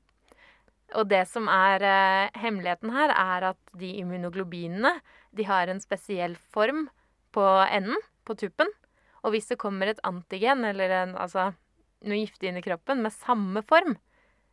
Og 0.94 1.10
det 1.10 1.24
som 1.32 1.50
er 1.50 1.82
eh, 1.82 2.30
hemmeligheten 2.38 2.94
her, 2.94 3.10
er 3.10 3.50
at 3.54 3.74
de 3.74 3.90
immunoglobinene 4.04 5.00
de 5.34 5.48
har 5.50 5.68
en 5.68 5.82
spesiell 5.82 6.38
form 6.54 6.88
på 7.34 7.46
enden, 7.66 7.98
på 8.24 8.38
tuppen. 8.38 8.70
Og 9.24 9.34
hvis 9.34 9.50
det 9.50 9.58
kommer 9.62 9.90
et 9.90 10.02
antigen, 10.06 10.64
eller 10.68 10.94
en, 10.94 11.16
altså, 11.18 11.52
noe 12.06 12.22
giftig 12.22 12.52
inn 12.52 12.60
i 12.60 12.66
kroppen 12.66 13.02
med 13.02 13.16
samme 13.16 13.64
form, 13.66 13.98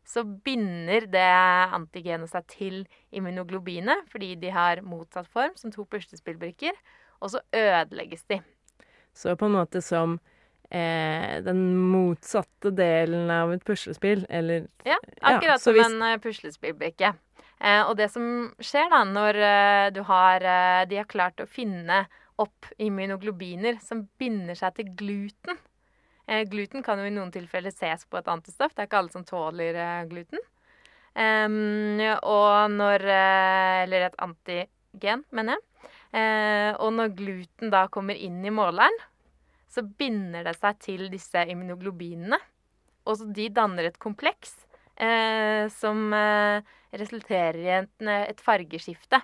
så 0.06 0.24
binder 0.24 1.06
det 1.12 1.26
antigenet 1.76 2.30
seg 2.32 2.46
til 2.50 2.80
immunoglobinet, 3.14 4.06
fordi 4.10 4.34
de 4.40 4.50
har 4.50 4.80
motsatt 4.82 5.28
form, 5.30 5.54
som 5.56 5.70
to 5.74 5.84
puslespillbrikker, 5.84 6.72
og 7.20 7.30
så 7.34 7.40
ødelegges 7.54 8.24
de. 8.30 8.40
Så 9.14 9.36
på 9.36 9.46
en 9.50 9.56
måte 9.58 9.82
som 9.84 10.18
eh, 10.70 11.40
den 11.44 11.62
motsatte 11.90 12.70
delen 12.74 13.30
av 13.34 13.52
et 13.54 13.64
puslespill, 13.66 14.24
eller 14.30 14.66
Ja, 14.86 14.96
akkurat 15.22 15.42
ja, 15.56 15.58
som 15.58 15.74
hvis- 15.74 15.86
en 15.90 16.02
eh, 16.02 16.18
puslespillbrikke. 16.22 17.14
Eh, 17.60 17.82
og 17.84 17.96
det 17.98 18.10
som 18.10 18.54
skjer 18.58 18.88
da, 18.90 19.02
når 19.04 19.36
eh, 19.36 19.90
du 19.92 20.02
har 20.08 20.40
eh, 20.40 20.84
De 20.88 20.96
har 20.96 21.04
klart 21.04 21.42
å 21.42 21.46
finne 21.46 22.06
opp 22.40 22.70
immunoglobiner 22.80 23.76
som 23.84 24.06
binder 24.18 24.54
seg 24.56 24.74
til 24.78 24.86
gluten. 24.96 25.58
Eh, 26.30 26.44
gluten 26.46 26.84
kan 26.86 27.00
jo 27.00 27.08
i 27.08 27.14
noen 27.14 27.32
tilfeller 27.34 27.74
ses 27.74 28.06
på 28.06 28.20
et 28.20 28.30
antistoff. 28.30 28.74
Det 28.74 28.84
er 28.84 28.90
ikke 28.90 29.02
alle 29.02 29.14
som 29.14 29.26
tåler 29.26 29.74
eh, 29.74 30.04
gluten. 30.10 30.42
Og 31.10 32.70
når 32.70 33.02
eh, 33.02 33.82
Eller 33.82 34.06
et 34.06 34.20
antigen, 34.22 35.24
mener 35.34 35.58
jeg. 35.58 35.66
Og 36.82 36.90
når 36.94 37.12
gluten 37.18 37.70
da 37.70 37.84
kommer 37.90 38.18
inn 38.18 38.40
i 38.46 38.50
måleren, 38.50 38.96
så 39.70 39.82
binder 39.82 40.46
det 40.46 40.56
seg 40.58 40.78
til 40.82 41.04
disse 41.12 41.44
immunoglobinene. 41.52 42.38
Og 43.06 43.20
så 43.20 43.28
de 43.30 43.46
danner 43.54 43.88
et 43.88 43.98
kompleks 44.02 44.54
eh, 45.00 45.66
som 45.72 46.10
eh, 46.16 46.66
resulterer 47.00 47.60
i 47.60 47.70
et, 47.80 48.08
et 48.08 48.42
fargeskifte. 48.44 49.22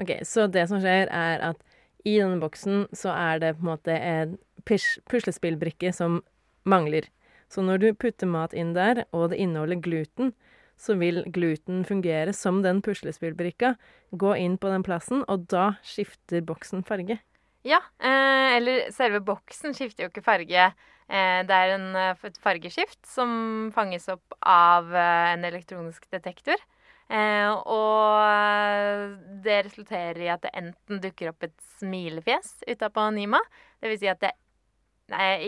OK, 0.00 0.16
så 0.26 0.48
det 0.50 0.66
som 0.70 0.80
skjer, 0.82 1.10
er 1.12 1.44
at 1.52 1.60
i 2.08 2.16
denne 2.18 2.40
boksen 2.42 2.86
så 2.96 3.12
er 3.14 3.42
det 3.42 3.54
på 3.58 3.66
en 3.66 3.72
måte 3.74 3.94
en 3.94 4.36
pus 4.66 4.96
puslespillbrikke 5.10 5.92
som 5.94 6.20
mangler. 6.68 7.08
Så 7.52 7.64
når 7.64 7.82
du 7.82 7.88
putter 7.94 8.28
mat 8.30 8.54
inn 8.56 8.72
der, 8.76 9.04
og 9.12 9.30
det 9.32 9.40
inneholder 9.42 9.80
gluten, 9.84 10.32
så 10.80 10.96
vil 10.98 11.22
gluten 11.34 11.84
fungere 11.86 12.32
som 12.34 12.62
den 12.64 12.80
puslespillbrikka, 12.82 13.74
gå 14.18 14.32
inn 14.40 14.56
på 14.58 14.72
den 14.72 14.84
plassen, 14.86 15.22
og 15.28 15.46
da 15.52 15.74
skifter 15.86 16.42
boksen 16.46 16.82
farge. 16.86 17.18
Ja, 17.62 17.78
eh, 18.02 18.56
eller 18.56 18.88
selve 18.90 19.20
boksen 19.22 19.76
skifter 19.76 20.06
jo 20.06 20.10
ikke 20.10 20.24
farge. 20.26 20.72
Eh, 21.12 21.40
det 21.46 21.54
er 21.54 21.74
en, 21.76 21.94
eh, 21.94 22.26
et 22.26 22.38
fargeskift 22.42 23.04
som 23.06 23.70
fanges 23.74 24.08
opp 24.10 24.34
av 24.42 24.90
eh, 24.90 25.32
en 25.36 25.44
elektronisk 25.46 26.08
detektor. 26.10 26.58
Eh, 27.12 27.50
og 27.52 28.22
eh, 28.24 29.12
det 29.44 29.58
resulterer 29.68 30.22
i 30.24 30.30
at 30.32 30.42
det 30.46 30.54
enten 30.58 31.02
dukker 31.02 31.30
opp 31.30 31.44
et 31.46 31.56
smilefjes 31.78 32.62
utapå 32.66 33.10
Nima, 33.14 33.42
dvs. 33.82 34.00
Si 34.00 34.10
at 34.10 34.22
det 34.24 34.32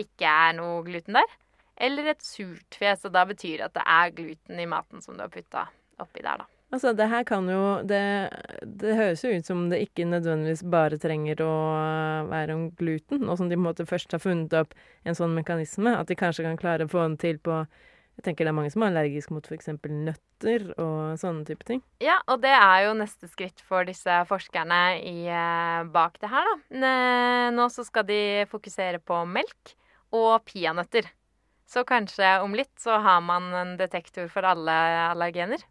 ikke 0.01 0.29
er 0.29 0.57
noe 0.57 0.81
gluten 0.87 1.17
der, 1.19 1.37
eller 1.75 2.11
et 2.13 2.23
surt 2.23 2.77
fjes, 2.79 3.05
og 3.07 3.15
da 3.15 3.25
betyr 3.27 3.59
det 3.59 3.69
at 3.69 3.77
det 3.77 3.85
er 3.85 4.13
gluten 4.15 4.59
i 4.61 4.67
maten 4.69 5.03
som 5.03 5.17
du 5.17 5.25
har 5.25 5.31
putta 5.33 5.67
oppi 6.01 6.23
der, 6.23 6.43
da. 6.43 6.49
Altså, 6.73 6.91
det 6.97 7.05
her 7.07 7.23
kan 7.23 7.45
jo 7.47 7.59
det, 7.87 8.01
det 8.81 8.95
høres 8.97 9.21
jo 9.23 9.31
ut 9.31 9.47
som 9.47 9.67
det 9.71 9.83
ikke 9.85 10.07
nødvendigvis 10.09 10.63
bare 10.73 10.97
trenger 10.99 11.43
å 11.45 11.51
være 12.27 12.55
om 12.57 12.63
gluten, 12.75 13.21
nå 13.23 13.35
som 13.37 13.51
de 13.51 13.55
på 13.55 13.61
en 13.61 13.67
måte 13.67 13.85
først 13.87 14.15
har 14.15 14.23
funnet 14.23 14.55
opp 14.57 14.73
en 15.05 15.15
sånn 15.15 15.35
mekanisme, 15.37 15.93
at 15.95 16.09
de 16.09 16.17
kanskje 16.19 16.47
kan 16.47 16.59
klare 16.59 16.87
å 16.87 16.91
få 16.91 17.05
den 17.05 17.19
til 17.21 17.39
på 17.39 17.61
tenker 18.25 18.47
det 18.47 18.51
er 18.51 18.57
mange 18.57 18.71
som 18.73 18.83
er 18.83 18.91
allergiske 18.91 19.35
mot 19.35 19.45
f.eks. 19.45 19.71
nøtter 19.85 20.67
og 20.81 21.19
sånne 21.21 21.45
type 21.47 21.67
ting. 21.67 21.83
Ja, 22.03 22.17
og 22.31 22.41
det 22.43 22.53
er 22.53 22.87
jo 22.87 22.95
neste 22.97 23.29
skritt 23.31 23.61
for 23.65 23.87
disse 23.87 24.17
forskerne 24.29 24.81
i, 24.99 25.27
eh, 25.29 25.83
bak 25.93 26.17
det 26.21 26.31
her, 26.33 26.49
da. 26.49 26.95
Nå 27.55 27.69
så 27.73 27.85
skal 27.87 28.07
de 28.09 28.21
fokusere 28.51 28.99
på 29.03 29.21
melk 29.29 29.75
og 30.15 30.43
peanøtter. 30.49 31.07
Så 31.65 31.85
kanskje 31.87 32.37
om 32.43 32.53
litt 32.57 32.73
så 32.81 32.99
har 33.01 33.21
man 33.25 33.49
en 33.53 33.77
detektor 33.77 34.29
for 34.29 34.45
alle 34.45 34.75
allergener. 35.09 35.63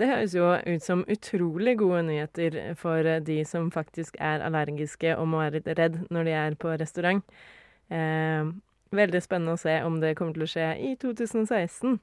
Det 0.00 0.08
høres 0.08 0.32
jo 0.32 0.46
ut 0.56 0.84
som 0.84 1.04
utrolig 1.04 1.76
gode 1.82 2.00
nyheter 2.08 2.56
for 2.80 3.04
de 3.26 3.42
som 3.44 3.68
faktisk 3.70 4.16
er 4.16 4.40
allergiske 4.40 5.12
og 5.18 5.28
må 5.28 5.42
være 5.42 5.58
litt 5.58 5.68
redd 5.78 5.98
når 6.08 6.28
de 6.28 6.36
er 6.38 6.56
på 6.56 6.72
restaurant. 6.80 7.20
Eh, 7.92 8.52
veldig 8.96 9.22
spennende 9.24 9.56
å 9.56 9.60
se 9.60 9.74
om 9.86 9.98
det 10.02 10.14
kommer 10.18 10.36
til 10.36 10.46
å 10.46 10.50
skje 10.52 10.68
i 10.78 10.94
2016. 11.00 11.98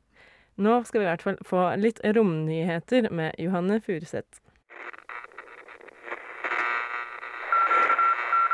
Nå 0.59 0.75
skal 0.87 0.99
vi 0.99 1.05
i 1.05 1.09
hvert 1.09 1.23
fall 1.23 1.39
få 1.47 1.63
litt 1.79 2.01
romnyheter 2.03 3.07
med 3.15 3.37
Johanne 3.39 3.79
Furuseth. 3.85 4.41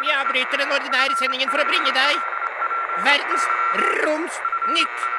Vi 0.03 0.13
avbryter 0.13 0.61
den 0.61 0.73
ordinære 0.75 1.17
sendingen 1.17 1.49
for 1.49 1.63
å 1.63 1.69
bringe 1.69 1.95
deg 1.95 2.31
verdens 3.07 3.47
romsnytt. 4.05 5.14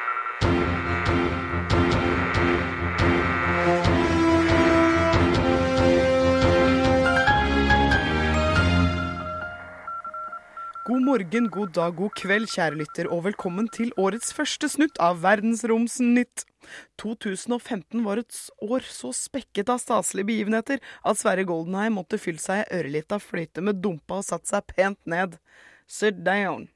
God 10.87 11.01
morgen, 11.03 11.47
god 11.51 11.73
dag, 11.75 11.95
god 11.97 12.13
kveld, 12.15 12.47
kjære 12.47 12.77
lytter, 12.79 13.09
og 13.11 13.25
velkommen 13.25 13.65
til 13.75 13.89
årets 13.99 14.29
første 14.31 14.69
snutt 14.71 14.95
av 15.03 15.17
Verdensromsnytt. 15.19 16.45
2015 17.03 18.05
var 18.05 18.21
et 18.21 18.37
år 18.63 18.85
så 18.87 19.11
spekket 19.11 19.67
av 19.73 19.81
staselige 19.83 20.29
begivenheter 20.29 20.79
at 20.79 21.19
Sverre 21.19 21.43
Goldenheim 21.49 21.97
måtte 21.99 22.15
fylle 22.23 22.39
seg 22.39 22.61
ei 22.61 22.79
ørlita 22.79 23.19
fløyte 23.19 23.65
med 23.67 23.81
dumpa 23.83 24.21
og 24.21 24.29
satt 24.29 24.47
seg 24.47 24.63
pent 24.71 25.01
ned. 25.03 25.35
Sit 25.91 26.23
down. 26.23 26.69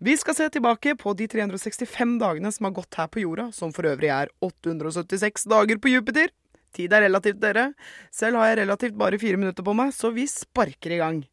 Vi 0.00 0.16
skal 0.16 0.38
se 0.38 0.48
tilbake 0.56 0.96
på 0.96 1.12
de 1.20 1.28
365 1.28 2.16
dagene 2.24 2.54
som 2.56 2.70
har 2.70 2.76
gått 2.80 2.96
her 2.96 3.12
på 3.12 3.20
jorda, 3.26 3.50
som 3.52 3.76
for 3.76 3.90
øvrig 3.92 4.14
er 4.16 4.32
876 4.48 5.44
dager 5.52 5.76
på 5.76 5.92
Jupiter. 5.92 6.32
Tid 6.72 6.96
er 6.96 7.04
relativt, 7.04 7.44
dere. 7.44 7.74
Selv 8.08 8.40
har 8.40 8.54
jeg 8.54 8.62
relativt 8.64 8.96
bare 8.96 9.20
fire 9.20 9.36
minutter 9.36 9.66
på 9.66 9.76
meg, 9.76 9.92
så 9.92 10.08
vi 10.16 10.24
sparker 10.24 10.96
i 10.96 11.04
gang. 11.04 11.24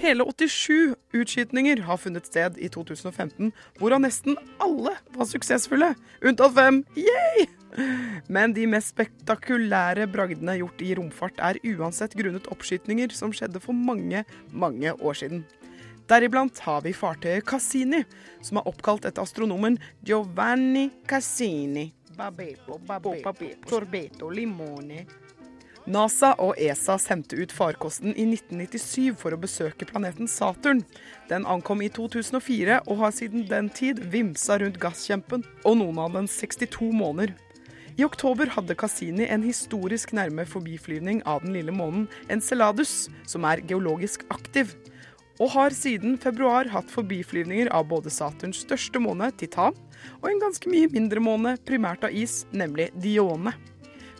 Hele 0.00 0.24
87 0.24 0.94
utskytninger 1.12 1.82
har 1.84 1.98
funnet 2.00 2.24
sted 2.30 2.56
i 2.56 2.70
2015, 2.72 3.50
hvorav 3.76 4.00
nesten 4.00 4.38
alle 4.62 4.94
var 5.12 5.28
suksessfulle. 5.28 5.90
Unntatt 6.24 6.54
fem. 6.56 6.78
Yay! 6.96 7.44
Men 8.32 8.54
de 8.56 8.64
mest 8.70 8.94
spektakulære 8.94 10.06
bragdene 10.10 10.56
gjort 10.56 10.80
i 10.80 10.94
romfart 10.96 11.42
er 11.44 11.60
uansett 11.74 12.16
grunnet 12.16 12.48
oppskytninger 12.48 13.12
som 13.12 13.34
skjedde 13.36 13.60
for 13.60 13.76
mange, 13.76 14.24
mange 14.48 14.94
år 14.96 15.20
siden. 15.20 15.44
Deriblant 16.08 16.58
har 16.64 16.80
vi 16.82 16.96
fartøyet 16.96 17.44
Cassini, 17.46 18.00
som 18.42 18.58
er 18.58 18.72
oppkalt 18.72 19.04
etter 19.04 19.22
astronomen 19.22 19.76
Giovanni 20.00 20.88
Cassini. 21.06 21.90
Babepo, 22.16 22.80
babepo, 22.88 23.52
torbeto, 23.68 24.32
limone. 24.32 25.04
NASA 25.88 26.34
og 26.42 26.58
ESA 26.60 26.98
sendte 27.00 27.38
ut 27.40 27.52
farkosten 27.56 28.12
i 28.12 28.26
1997 28.28 29.14
for 29.20 29.32
å 29.32 29.40
besøke 29.40 29.88
planeten 29.88 30.28
Saturn. 30.28 30.82
Den 31.30 31.46
ankom 31.48 31.80
i 31.80 31.88
2004 31.88 32.82
og 32.84 33.00
har 33.00 33.14
siden 33.16 33.46
den 33.48 33.70
tid 33.72 34.02
vimsa 34.12 34.58
rundt 34.60 34.80
gasskjempen, 34.82 35.46
og 35.64 35.78
noen 35.80 36.02
av 36.02 36.18
dens 36.18 36.36
62 36.42 36.90
måneder. 36.92 37.32
I 37.96 38.04
oktober 38.06 38.52
hadde 38.54 38.76
Cassini 38.78 39.26
en 39.28 39.42
historisk 39.44 40.12
nærme 40.16 40.46
forbiflyvning 40.48 41.24
av 41.28 41.42
den 41.44 41.56
lille 41.56 41.72
månen 41.74 42.06
Enceladus, 42.32 43.08
som 43.28 43.44
er 43.48 43.64
geologisk 43.64 44.24
aktiv, 44.32 44.76
og 45.40 45.52
har 45.56 45.74
siden 45.74 46.18
februar 46.20 46.68
hatt 46.68 46.92
forbiflyvninger 46.92 47.72
av 47.72 47.88
både 47.88 48.12
Saturns 48.12 48.60
største 48.66 49.00
måne, 49.00 49.30
Titan, 49.40 49.76
og 50.20 50.28
en 50.28 50.40
ganske 50.44 50.68
mye 50.70 50.92
mindre 50.92 51.24
måne, 51.24 51.56
primært 51.64 52.04
av 52.04 52.12
is, 52.16 52.44
nemlig 52.52 52.90
Dione. 53.00 53.56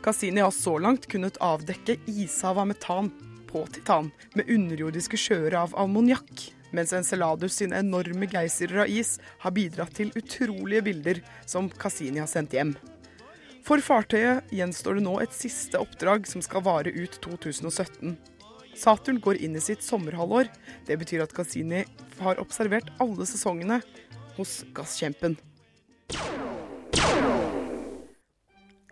Cassini 0.02 0.40
har 0.40 0.50
så 0.50 0.78
langt 0.78 1.06
kunnet 1.06 1.36
avdekke 1.44 1.96
ishav 2.06 2.58
av 2.58 2.66
metan 2.70 3.10
på 3.50 3.66
Titan 3.66 4.10
med 4.34 4.48
underjordiske 4.48 5.18
sjøer 5.20 5.56
av 5.60 5.74
ammoniakk, 5.76 6.46
mens 6.72 6.94
Enceladus 6.96 7.58
sine 7.60 7.82
enorme 7.82 8.28
geysirer 8.30 8.86
av 8.86 8.88
is 8.88 9.18
har 9.42 9.52
bidratt 9.52 9.92
til 9.98 10.12
utrolige 10.16 10.86
bilder 10.86 11.20
som 11.44 11.68
Cassini 11.68 12.22
har 12.22 12.30
sendt 12.30 12.56
hjem. 12.56 12.72
For 13.66 13.82
fartøyet 13.84 14.48
gjenstår 14.56 14.96
det 14.96 15.04
nå 15.04 15.18
et 15.20 15.36
siste 15.36 15.76
oppdrag 15.82 16.24
som 16.30 16.40
skal 16.40 16.64
vare 16.64 16.94
ut 16.96 17.20
2017. 17.20 18.16
Saturn 18.80 19.20
går 19.20 19.42
inn 19.44 19.58
i 19.58 19.60
sitt 19.60 19.84
sommerhalvår. 19.84 20.48
Det 20.88 20.96
betyr 20.96 21.26
at 21.26 21.36
Cassini 21.36 21.84
har 22.22 22.40
observert 22.40 22.88
alle 23.02 23.28
sesongene 23.28 23.82
hos 24.38 24.62
gasskjempen. 24.72 25.36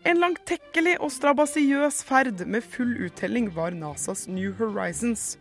En 0.08 0.22
langtekkelig 0.22 0.94
og 1.04 1.10
strabasiøs 1.12 1.98
ferd 2.08 2.40
med 2.48 2.64
full 2.64 2.94
uttelling 3.04 3.50
var 3.52 3.74
NASAs 3.76 4.22
New 4.32 4.54
Horizons. 4.56 5.34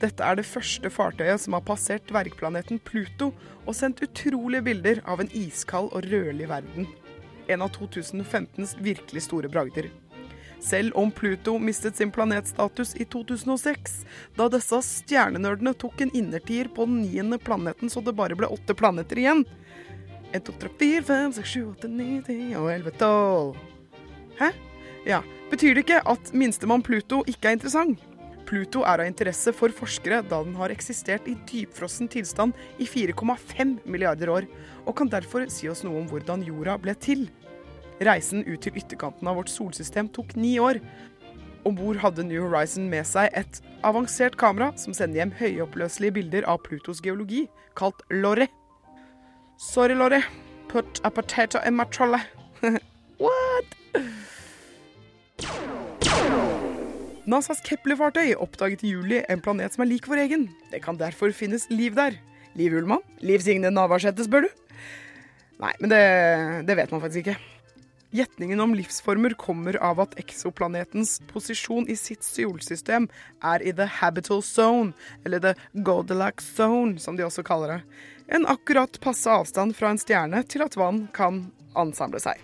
Dette 0.00 0.24
er 0.24 0.38
det 0.38 0.46
første 0.48 0.88
fartøyet 0.88 1.42
som 1.42 1.52
har 1.58 1.64
passert 1.68 2.06
dvergplaneten 2.08 2.80
Pluto 2.88 3.34
og 3.66 3.76
sendt 3.76 4.00
utrolige 4.06 4.64
bilder 4.64 5.02
av 5.04 5.20
en 5.20 5.28
iskald 5.36 5.90
og 5.92 6.08
rødlig 6.08 6.48
verden. 6.48 6.88
En 7.52 7.66
av 7.66 7.74
2015s 7.76 8.72
virkelig 8.86 9.26
store 9.26 9.50
bragder. 9.52 9.90
Selv 10.64 10.96
om 10.96 11.12
Pluto 11.12 11.58
mistet 11.60 12.00
sin 12.00 12.14
planetstatus 12.14 12.94
i 12.96 13.04
2006, 13.04 14.00
da 14.40 14.48
disse 14.48 14.80
stjernenerdene 14.88 15.74
tok 15.76 16.00
en 16.00 16.14
innertier 16.16 16.72
på 16.72 16.88
den 16.88 17.02
niende 17.02 17.36
planeten 17.36 17.92
så 17.92 18.00
det 18.00 18.16
bare 18.16 18.40
ble 18.40 18.48
åtte 18.48 18.72
planeter 18.72 19.20
igjen. 19.20 19.44
1, 20.32 20.48
2, 20.48 20.58
3, 20.64 20.74
4, 20.80 21.06
5, 21.12 21.38
6, 21.42 21.54
7, 21.58 21.62
8, 21.76 21.94
9, 22.00 22.10
10 22.32 22.60
og 22.64 22.72
11, 22.78 22.98
12. 23.04 23.73
Hæ? 24.40 24.50
Ja. 25.06 25.22
Betyr 25.50 25.76
det 25.76 25.84
ikke 25.84 26.00
at 26.08 26.32
minstemann 26.34 26.82
Pluto 26.82 27.22
ikke 27.28 27.50
er 27.50 27.58
interessant? 27.58 28.00
Pluto 28.48 28.82
er 28.84 29.00
av 29.00 29.08
interesse 29.08 29.52
for 29.56 29.72
forskere 29.72 30.22
da 30.28 30.40
den 30.44 30.56
har 30.58 30.72
eksistert 30.72 31.28
i 31.30 31.36
dypfrossen 31.48 32.10
tilstand 32.12 32.56
i 32.78 32.86
4,5 32.88 33.78
milliarder 33.88 34.32
år, 34.32 34.48
og 34.84 34.96
kan 34.98 35.10
derfor 35.12 35.46
si 35.52 35.68
oss 35.70 35.84
noe 35.84 36.02
om 36.02 36.08
hvordan 36.10 36.44
jorda 36.44 36.76
ble 36.80 36.94
til. 37.00 37.26
Reisen 38.04 38.44
ut 38.44 38.60
til 38.64 38.76
ytterkanten 38.76 39.28
av 39.30 39.38
vårt 39.38 39.52
solsystem 39.52 40.10
tok 40.12 40.34
ni 40.36 40.56
år. 40.60 40.80
Om 41.64 41.78
bord 41.78 42.00
hadde 42.02 42.26
New 42.26 42.42
Horizon 42.44 42.90
med 42.92 43.06
seg 43.08 43.30
et 43.32 43.60
avansert 43.86 44.36
kamera 44.40 44.72
som 44.80 44.96
sender 44.96 45.22
hjem 45.22 45.36
høyoppløselige 45.38 46.18
bilder 46.18 46.48
av 46.50 46.60
Plutos 46.66 47.00
geologi, 47.04 47.46
kalt 47.78 48.02
Lorre. 48.12 48.50
Sorry, 49.56 49.94
Lorre. 49.96 50.24
Put 50.68 51.00
a 51.04 51.10
potato 51.10 51.60
in 51.64 51.76
my 51.76 51.84
trolley. 51.84 52.20
What? 53.18 53.78
NASAs 57.24 57.62
Kepler-fartøy 57.64 58.34
oppdaget 58.36 58.82
i 58.84 58.90
juli 58.92 59.22
en 59.32 59.40
planet 59.40 59.72
som 59.72 59.84
er 59.84 59.88
lik 59.88 60.04
vår 60.10 60.26
egen. 60.26 60.42
Det 60.68 60.82
kan 60.84 60.98
derfor 61.00 61.32
finnes 61.32 61.64
liv 61.72 61.96
der. 61.96 62.18
Liv 62.54 62.76
Ullmann? 62.76 63.00
Liv 63.24 63.40
Signe 63.40 63.70
Navarsete, 63.72 64.26
spør 64.26 64.44
du? 64.44 64.50
Nei, 65.62 65.72
men 65.80 65.88
det, 65.88 66.02
det 66.68 66.76
vet 66.76 66.92
man 66.92 67.00
faktisk 67.00 67.24
ikke. 67.24 67.38
Gjetningen 68.14 68.60
om 68.60 68.76
livsformer 68.76 69.32
kommer 69.40 69.78
av 69.82 70.04
at 70.04 70.12
eksoplanetens 70.20 71.16
posisjon 71.32 71.88
i 71.90 71.96
sitt 71.98 72.22
solsystem 72.22 73.08
er 73.42 73.64
i 73.64 73.72
the 73.74 73.88
habitable 73.88 74.44
zone, 74.44 74.92
eller 75.24 75.40
the 75.40 75.54
Goldilocks 75.72 76.52
zone, 76.58 77.00
som 77.00 77.16
de 77.16 77.24
også 77.24 77.42
kaller 77.46 77.78
det. 77.78 77.80
En 78.36 78.44
akkurat 78.46 79.00
passe 79.00 79.32
avstand 79.32 79.74
fra 79.80 79.90
en 79.90 79.98
stjerne 80.00 80.44
til 80.44 80.62
at 80.68 80.76
vann 80.76 81.06
kan 81.16 81.46
ansamle 81.72 82.20
seg. 82.22 82.36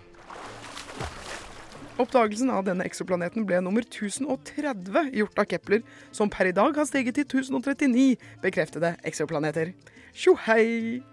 Oppdagelsen 2.01 2.49
av 2.49 2.63
denne 2.65 2.85
eksoplaneten 2.87 3.43
ble 3.45 3.59
nummer 3.61 3.85
1030 3.85 5.11
gjort 5.19 5.41
av 5.41 5.49
Kepler, 5.51 5.83
som 6.15 6.31
per 6.33 6.49
i 6.49 6.53
dag 6.55 6.73
har 6.77 6.87
steget 6.89 7.19
til 7.19 7.27
1039 7.27 8.15
bekreftede 8.41 8.95
eksoplaneter. 9.05 9.75
Tjo 10.17 10.33
hei! 10.47 11.03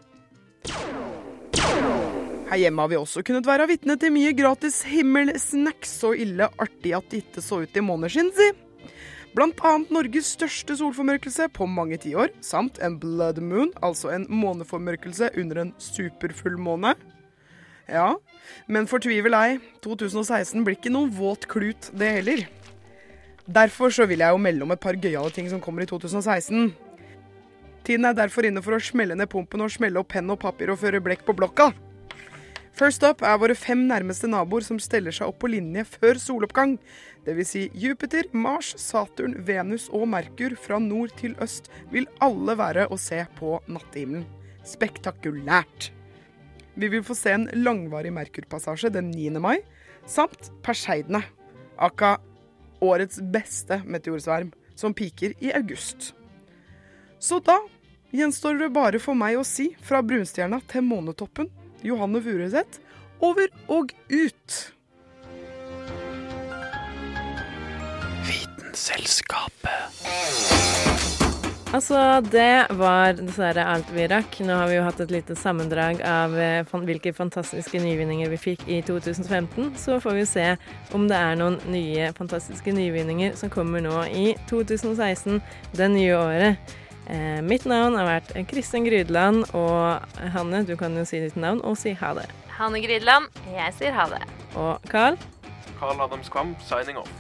Her 2.48 2.62
hjemme 2.62 2.81
har 2.81 2.88
vi 2.88 2.96
også 2.96 3.20
kunnet 3.27 3.44
være 3.44 3.66
vitne 3.68 3.98
til 4.01 4.14
mye 4.14 4.33
gratis 4.33 4.81
himmelsnacks, 4.88 5.92
så 6.01 6.14
ille 6.16 6.48
artig 6.57 6.94
at 6.96 7.11
det 7.12 7.20
ikke 7.27 7.44
så 7.44 7.61
ut 7.66 7.77
i 7.77 7.85
måneskinn, 7.85 8.33
si. 8.33 8.48
Blant 9.37 9.61
annet 9.68 9.92
Norges 9.92 10.33
største 10.38 10.79
solformørkelse 10.81 11.51
på 11.53 11.68
mange 11.68 12.01
tiår, 12.01 12.33
samt 12.40 12.81
en 12.81 12.96
blood 13.03 13.42
moon, 13.44 13.74
altså 13.85 14.14
en 14.14 14.24
måneformørkelse 14.33 15.35
under 15.37 15.66
en 15.66 15.77
superfullmåne. 15.83 16.96
Ja, 17.88 18.12
men 18.68 18.88
fortvivel 18.88 19.37
ei, 19.38 19.59
2016 19.85 20.64
blir 20.64 20.77
ikke 20.77 20.92
noen 20.92 21.12
våt 21.16 21.46
klut, 21.48 21.88
det 21.96 22.11
heller. 22.18 22.44
Derfor 23.48 23.92
så 23.94 24.05
vil 24.05 24.20
jeg 24.20 24.35
jo 24.35 24.44
melde 24.44 24.66
om 24.66 24.74
et 24.74 24.83
par 24.83 24.98
gøyale 25.01 25.33
ting 25.33 25.48
som 25.48 25.62
kommer 25.64 25.87
i 25.87 25.88
2016. 25.88 26.68
Tiden 27.88 28.05
er 28.05 28.16
derfor 28.16 28.44
inne 28.44 28.61
for 28.61 28.77
å 28.77 28.83
smelle 28.85 29.16
ned 29.16 29.31
pumpen 29.33 29.64
og 29.64 29.72
smelle 29.72 29.96
opp 30.03 30.11
penn 30.12 30.29
og 30.29 30.42
papir 30.42 30.68
og 30.68 30.83
føre 30.83 31.01
blekk 31.01 31.24
på 31.24 31.37
blokka. 31.38 31.70
First 32.79 33.03
up 33.03 33.24
er 33.27 33.40
våre 33.40 33.57
fem 33.59 33.87
nærmeste 33.88 34.29
naboer 34.31 34.62
som 34.62 34.77
steller 34.79 35.14
seg 35.16 35.33
opp 35.33 35.40
på 35.42 35.48
linje 35.51 35.83
før 35.96 36.20
soloppgang. 36.20 36.77
Dvs. 37.27 37.51
Si 37.51 37.64
Jupiter, 37.72 38.29
Mars, 38.37 38.74
Saturn, 38.79 39.35
Venus 39.48 39.88
og 39.88 40.05
Merkur 40.12 40.55
fra 40.61 40.79
nord 40.79 41.16
til 41.18 41.35
øst 41.42 41.72
vil 41.90 42.07
alle 42.22 42.55
være 42.61 42.87
å 42.92 43.01
se 43.01 43.24
på 43.40 43.57
nattehimmelen. 43.66 44.29
Spektakulært. 44.68 45.94
Vi 46.79 46.88
vil 46.88 47.03
få 47.03 47.14
se 47.19 47.33
en 47.35 47.49
langvarig 47.59 48.12
Merkurpassasje 48.14 48.93
den 48.95 49.11
9. 49.11 49.41
mai, 49.43 49.57
samt 50.07 50.53
Perseidene, 50.62 51.25
aka 51.75 52.19
årets 52.79 53.19
beste 53.35 53.81
meteorsverm, 53.83 54.53
som 54.79 54.95
piker 54.95 55.35
i 55.43 55.51
august. 55.59 56.12
Så 57.19 57.41
da 57.43 57.59
gjenstår 58.14 58.61
det 58.62 58.71
bare 58.77 59.03
for 59.03 59.19
meg 59.19 59.41
å 59.41 59.47
si 59.47 59.73
fra 59.83 60.05
brunstjerna 60.07 60.61
til 60.71 60.87
månetoppen, 60.87 61.51
Johanne 61.83 62.23
Furuseth, 62.23 62.79
over 63.19 63.51
og 63.67 63.91
ut. 64.14 64.59
Vitenselskapet. 68.31 70.08
Altså, 71.68 71.98
det 72.24 72.66
var 72.81 73.18
dessverre 73.18 73.61
alt 73.68 73.90
vi 73.92 74.07
rakk. 74.09 74.38
Nå 74.40 74.54
har 74.57 74.70
vi 74.70 74.78
jo 74.78 74.85
hatt 74.87 75.02
et 75.04 75.11
lite 75.12 75.35
sammendrag 75.37 76.00
av 76.00 76.33
eh, 76.40 76.70
hvilke 76.88 77.12
fantastiske 77.12 77.83
nyvinninger 77.83 78.31
vi 78.33 78.38
fikk 78.40 78.64
i 78.72 78.78
2015. 78.87 79.74
Så 79.76 79.98
får 80.00 80.16
vi 80.16 80.24
se 80.31 80.46
om 80.96 81.04
det 81.11 81.18
er 81.20 81.37
noen 81.37 81.59
nye 81.68 82.09
fantastiske 82.16 82.72
nyvinninger 82.72 83.37
som 83.37 83.52
kommer 83.52 83.85
nå 83.85 84.00
i 84.09 84.33
2016, 84.48 85.42
det 85.76 85.92
nye 85.92 86.16
året. 86.16 86.74
Eh, 87.04 87.38
mitt 87.44 87.68
navn 87.68 88.00
har 88.00 88.09
vært 88.14 88.33
Kristin 88.48 88.88
Grydland, 88.88 89.44
og 89.52 90.24
Hanne, 90.33 90.64
du 90.64 90.72
kan 90.81 90.96
jo 90.96 91.04
si 91.09 91.20
ditt 91.20 91.37
navn 91.37 91.61
og 91.68 91.76
si 91.76 91.92
ha 92.00 92.14
det. 92.16 92.31
Hanne 92.57 92.81
Grydland, 92.81 93.28
jeg 93.52 93.76
sier 93.76 93.92
ha 93.92 94.09
det. 94.16 94.24
Og 94.57 94.88
Carl? 94.88 95.20
Carl 95.76 96.00
Adams 96.00 96.33
Kvam, 96.33 96.57
signing 96.64 96.96
off. 97.04 97.12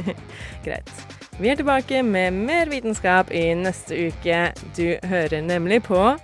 Greit. 0.66 1.17
Vi 1.40 1.48
er 1.48 1.54
tilbake 1.54 2.02
med 2.02 2.30
mer 2.34 2.66
vitenskap 2.66 3.30
i 3.30 3.54
neste 3.54 3.94
uke. 4.08 4.52
Du 4.76 4.98
hører 5.06 5.40
nemlig 5.40 5.82
på 5.82 6.16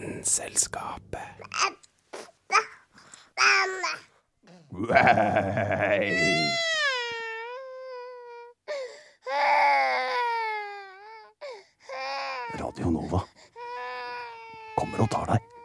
Vitenselskapet. 0.00 1.20
Radio 12.58 12.90
Nova 12.90 13.20
kommer 14.78 15.04
og 15.04 15.10
tar 15.12 15.34
deg. 15.34 15.57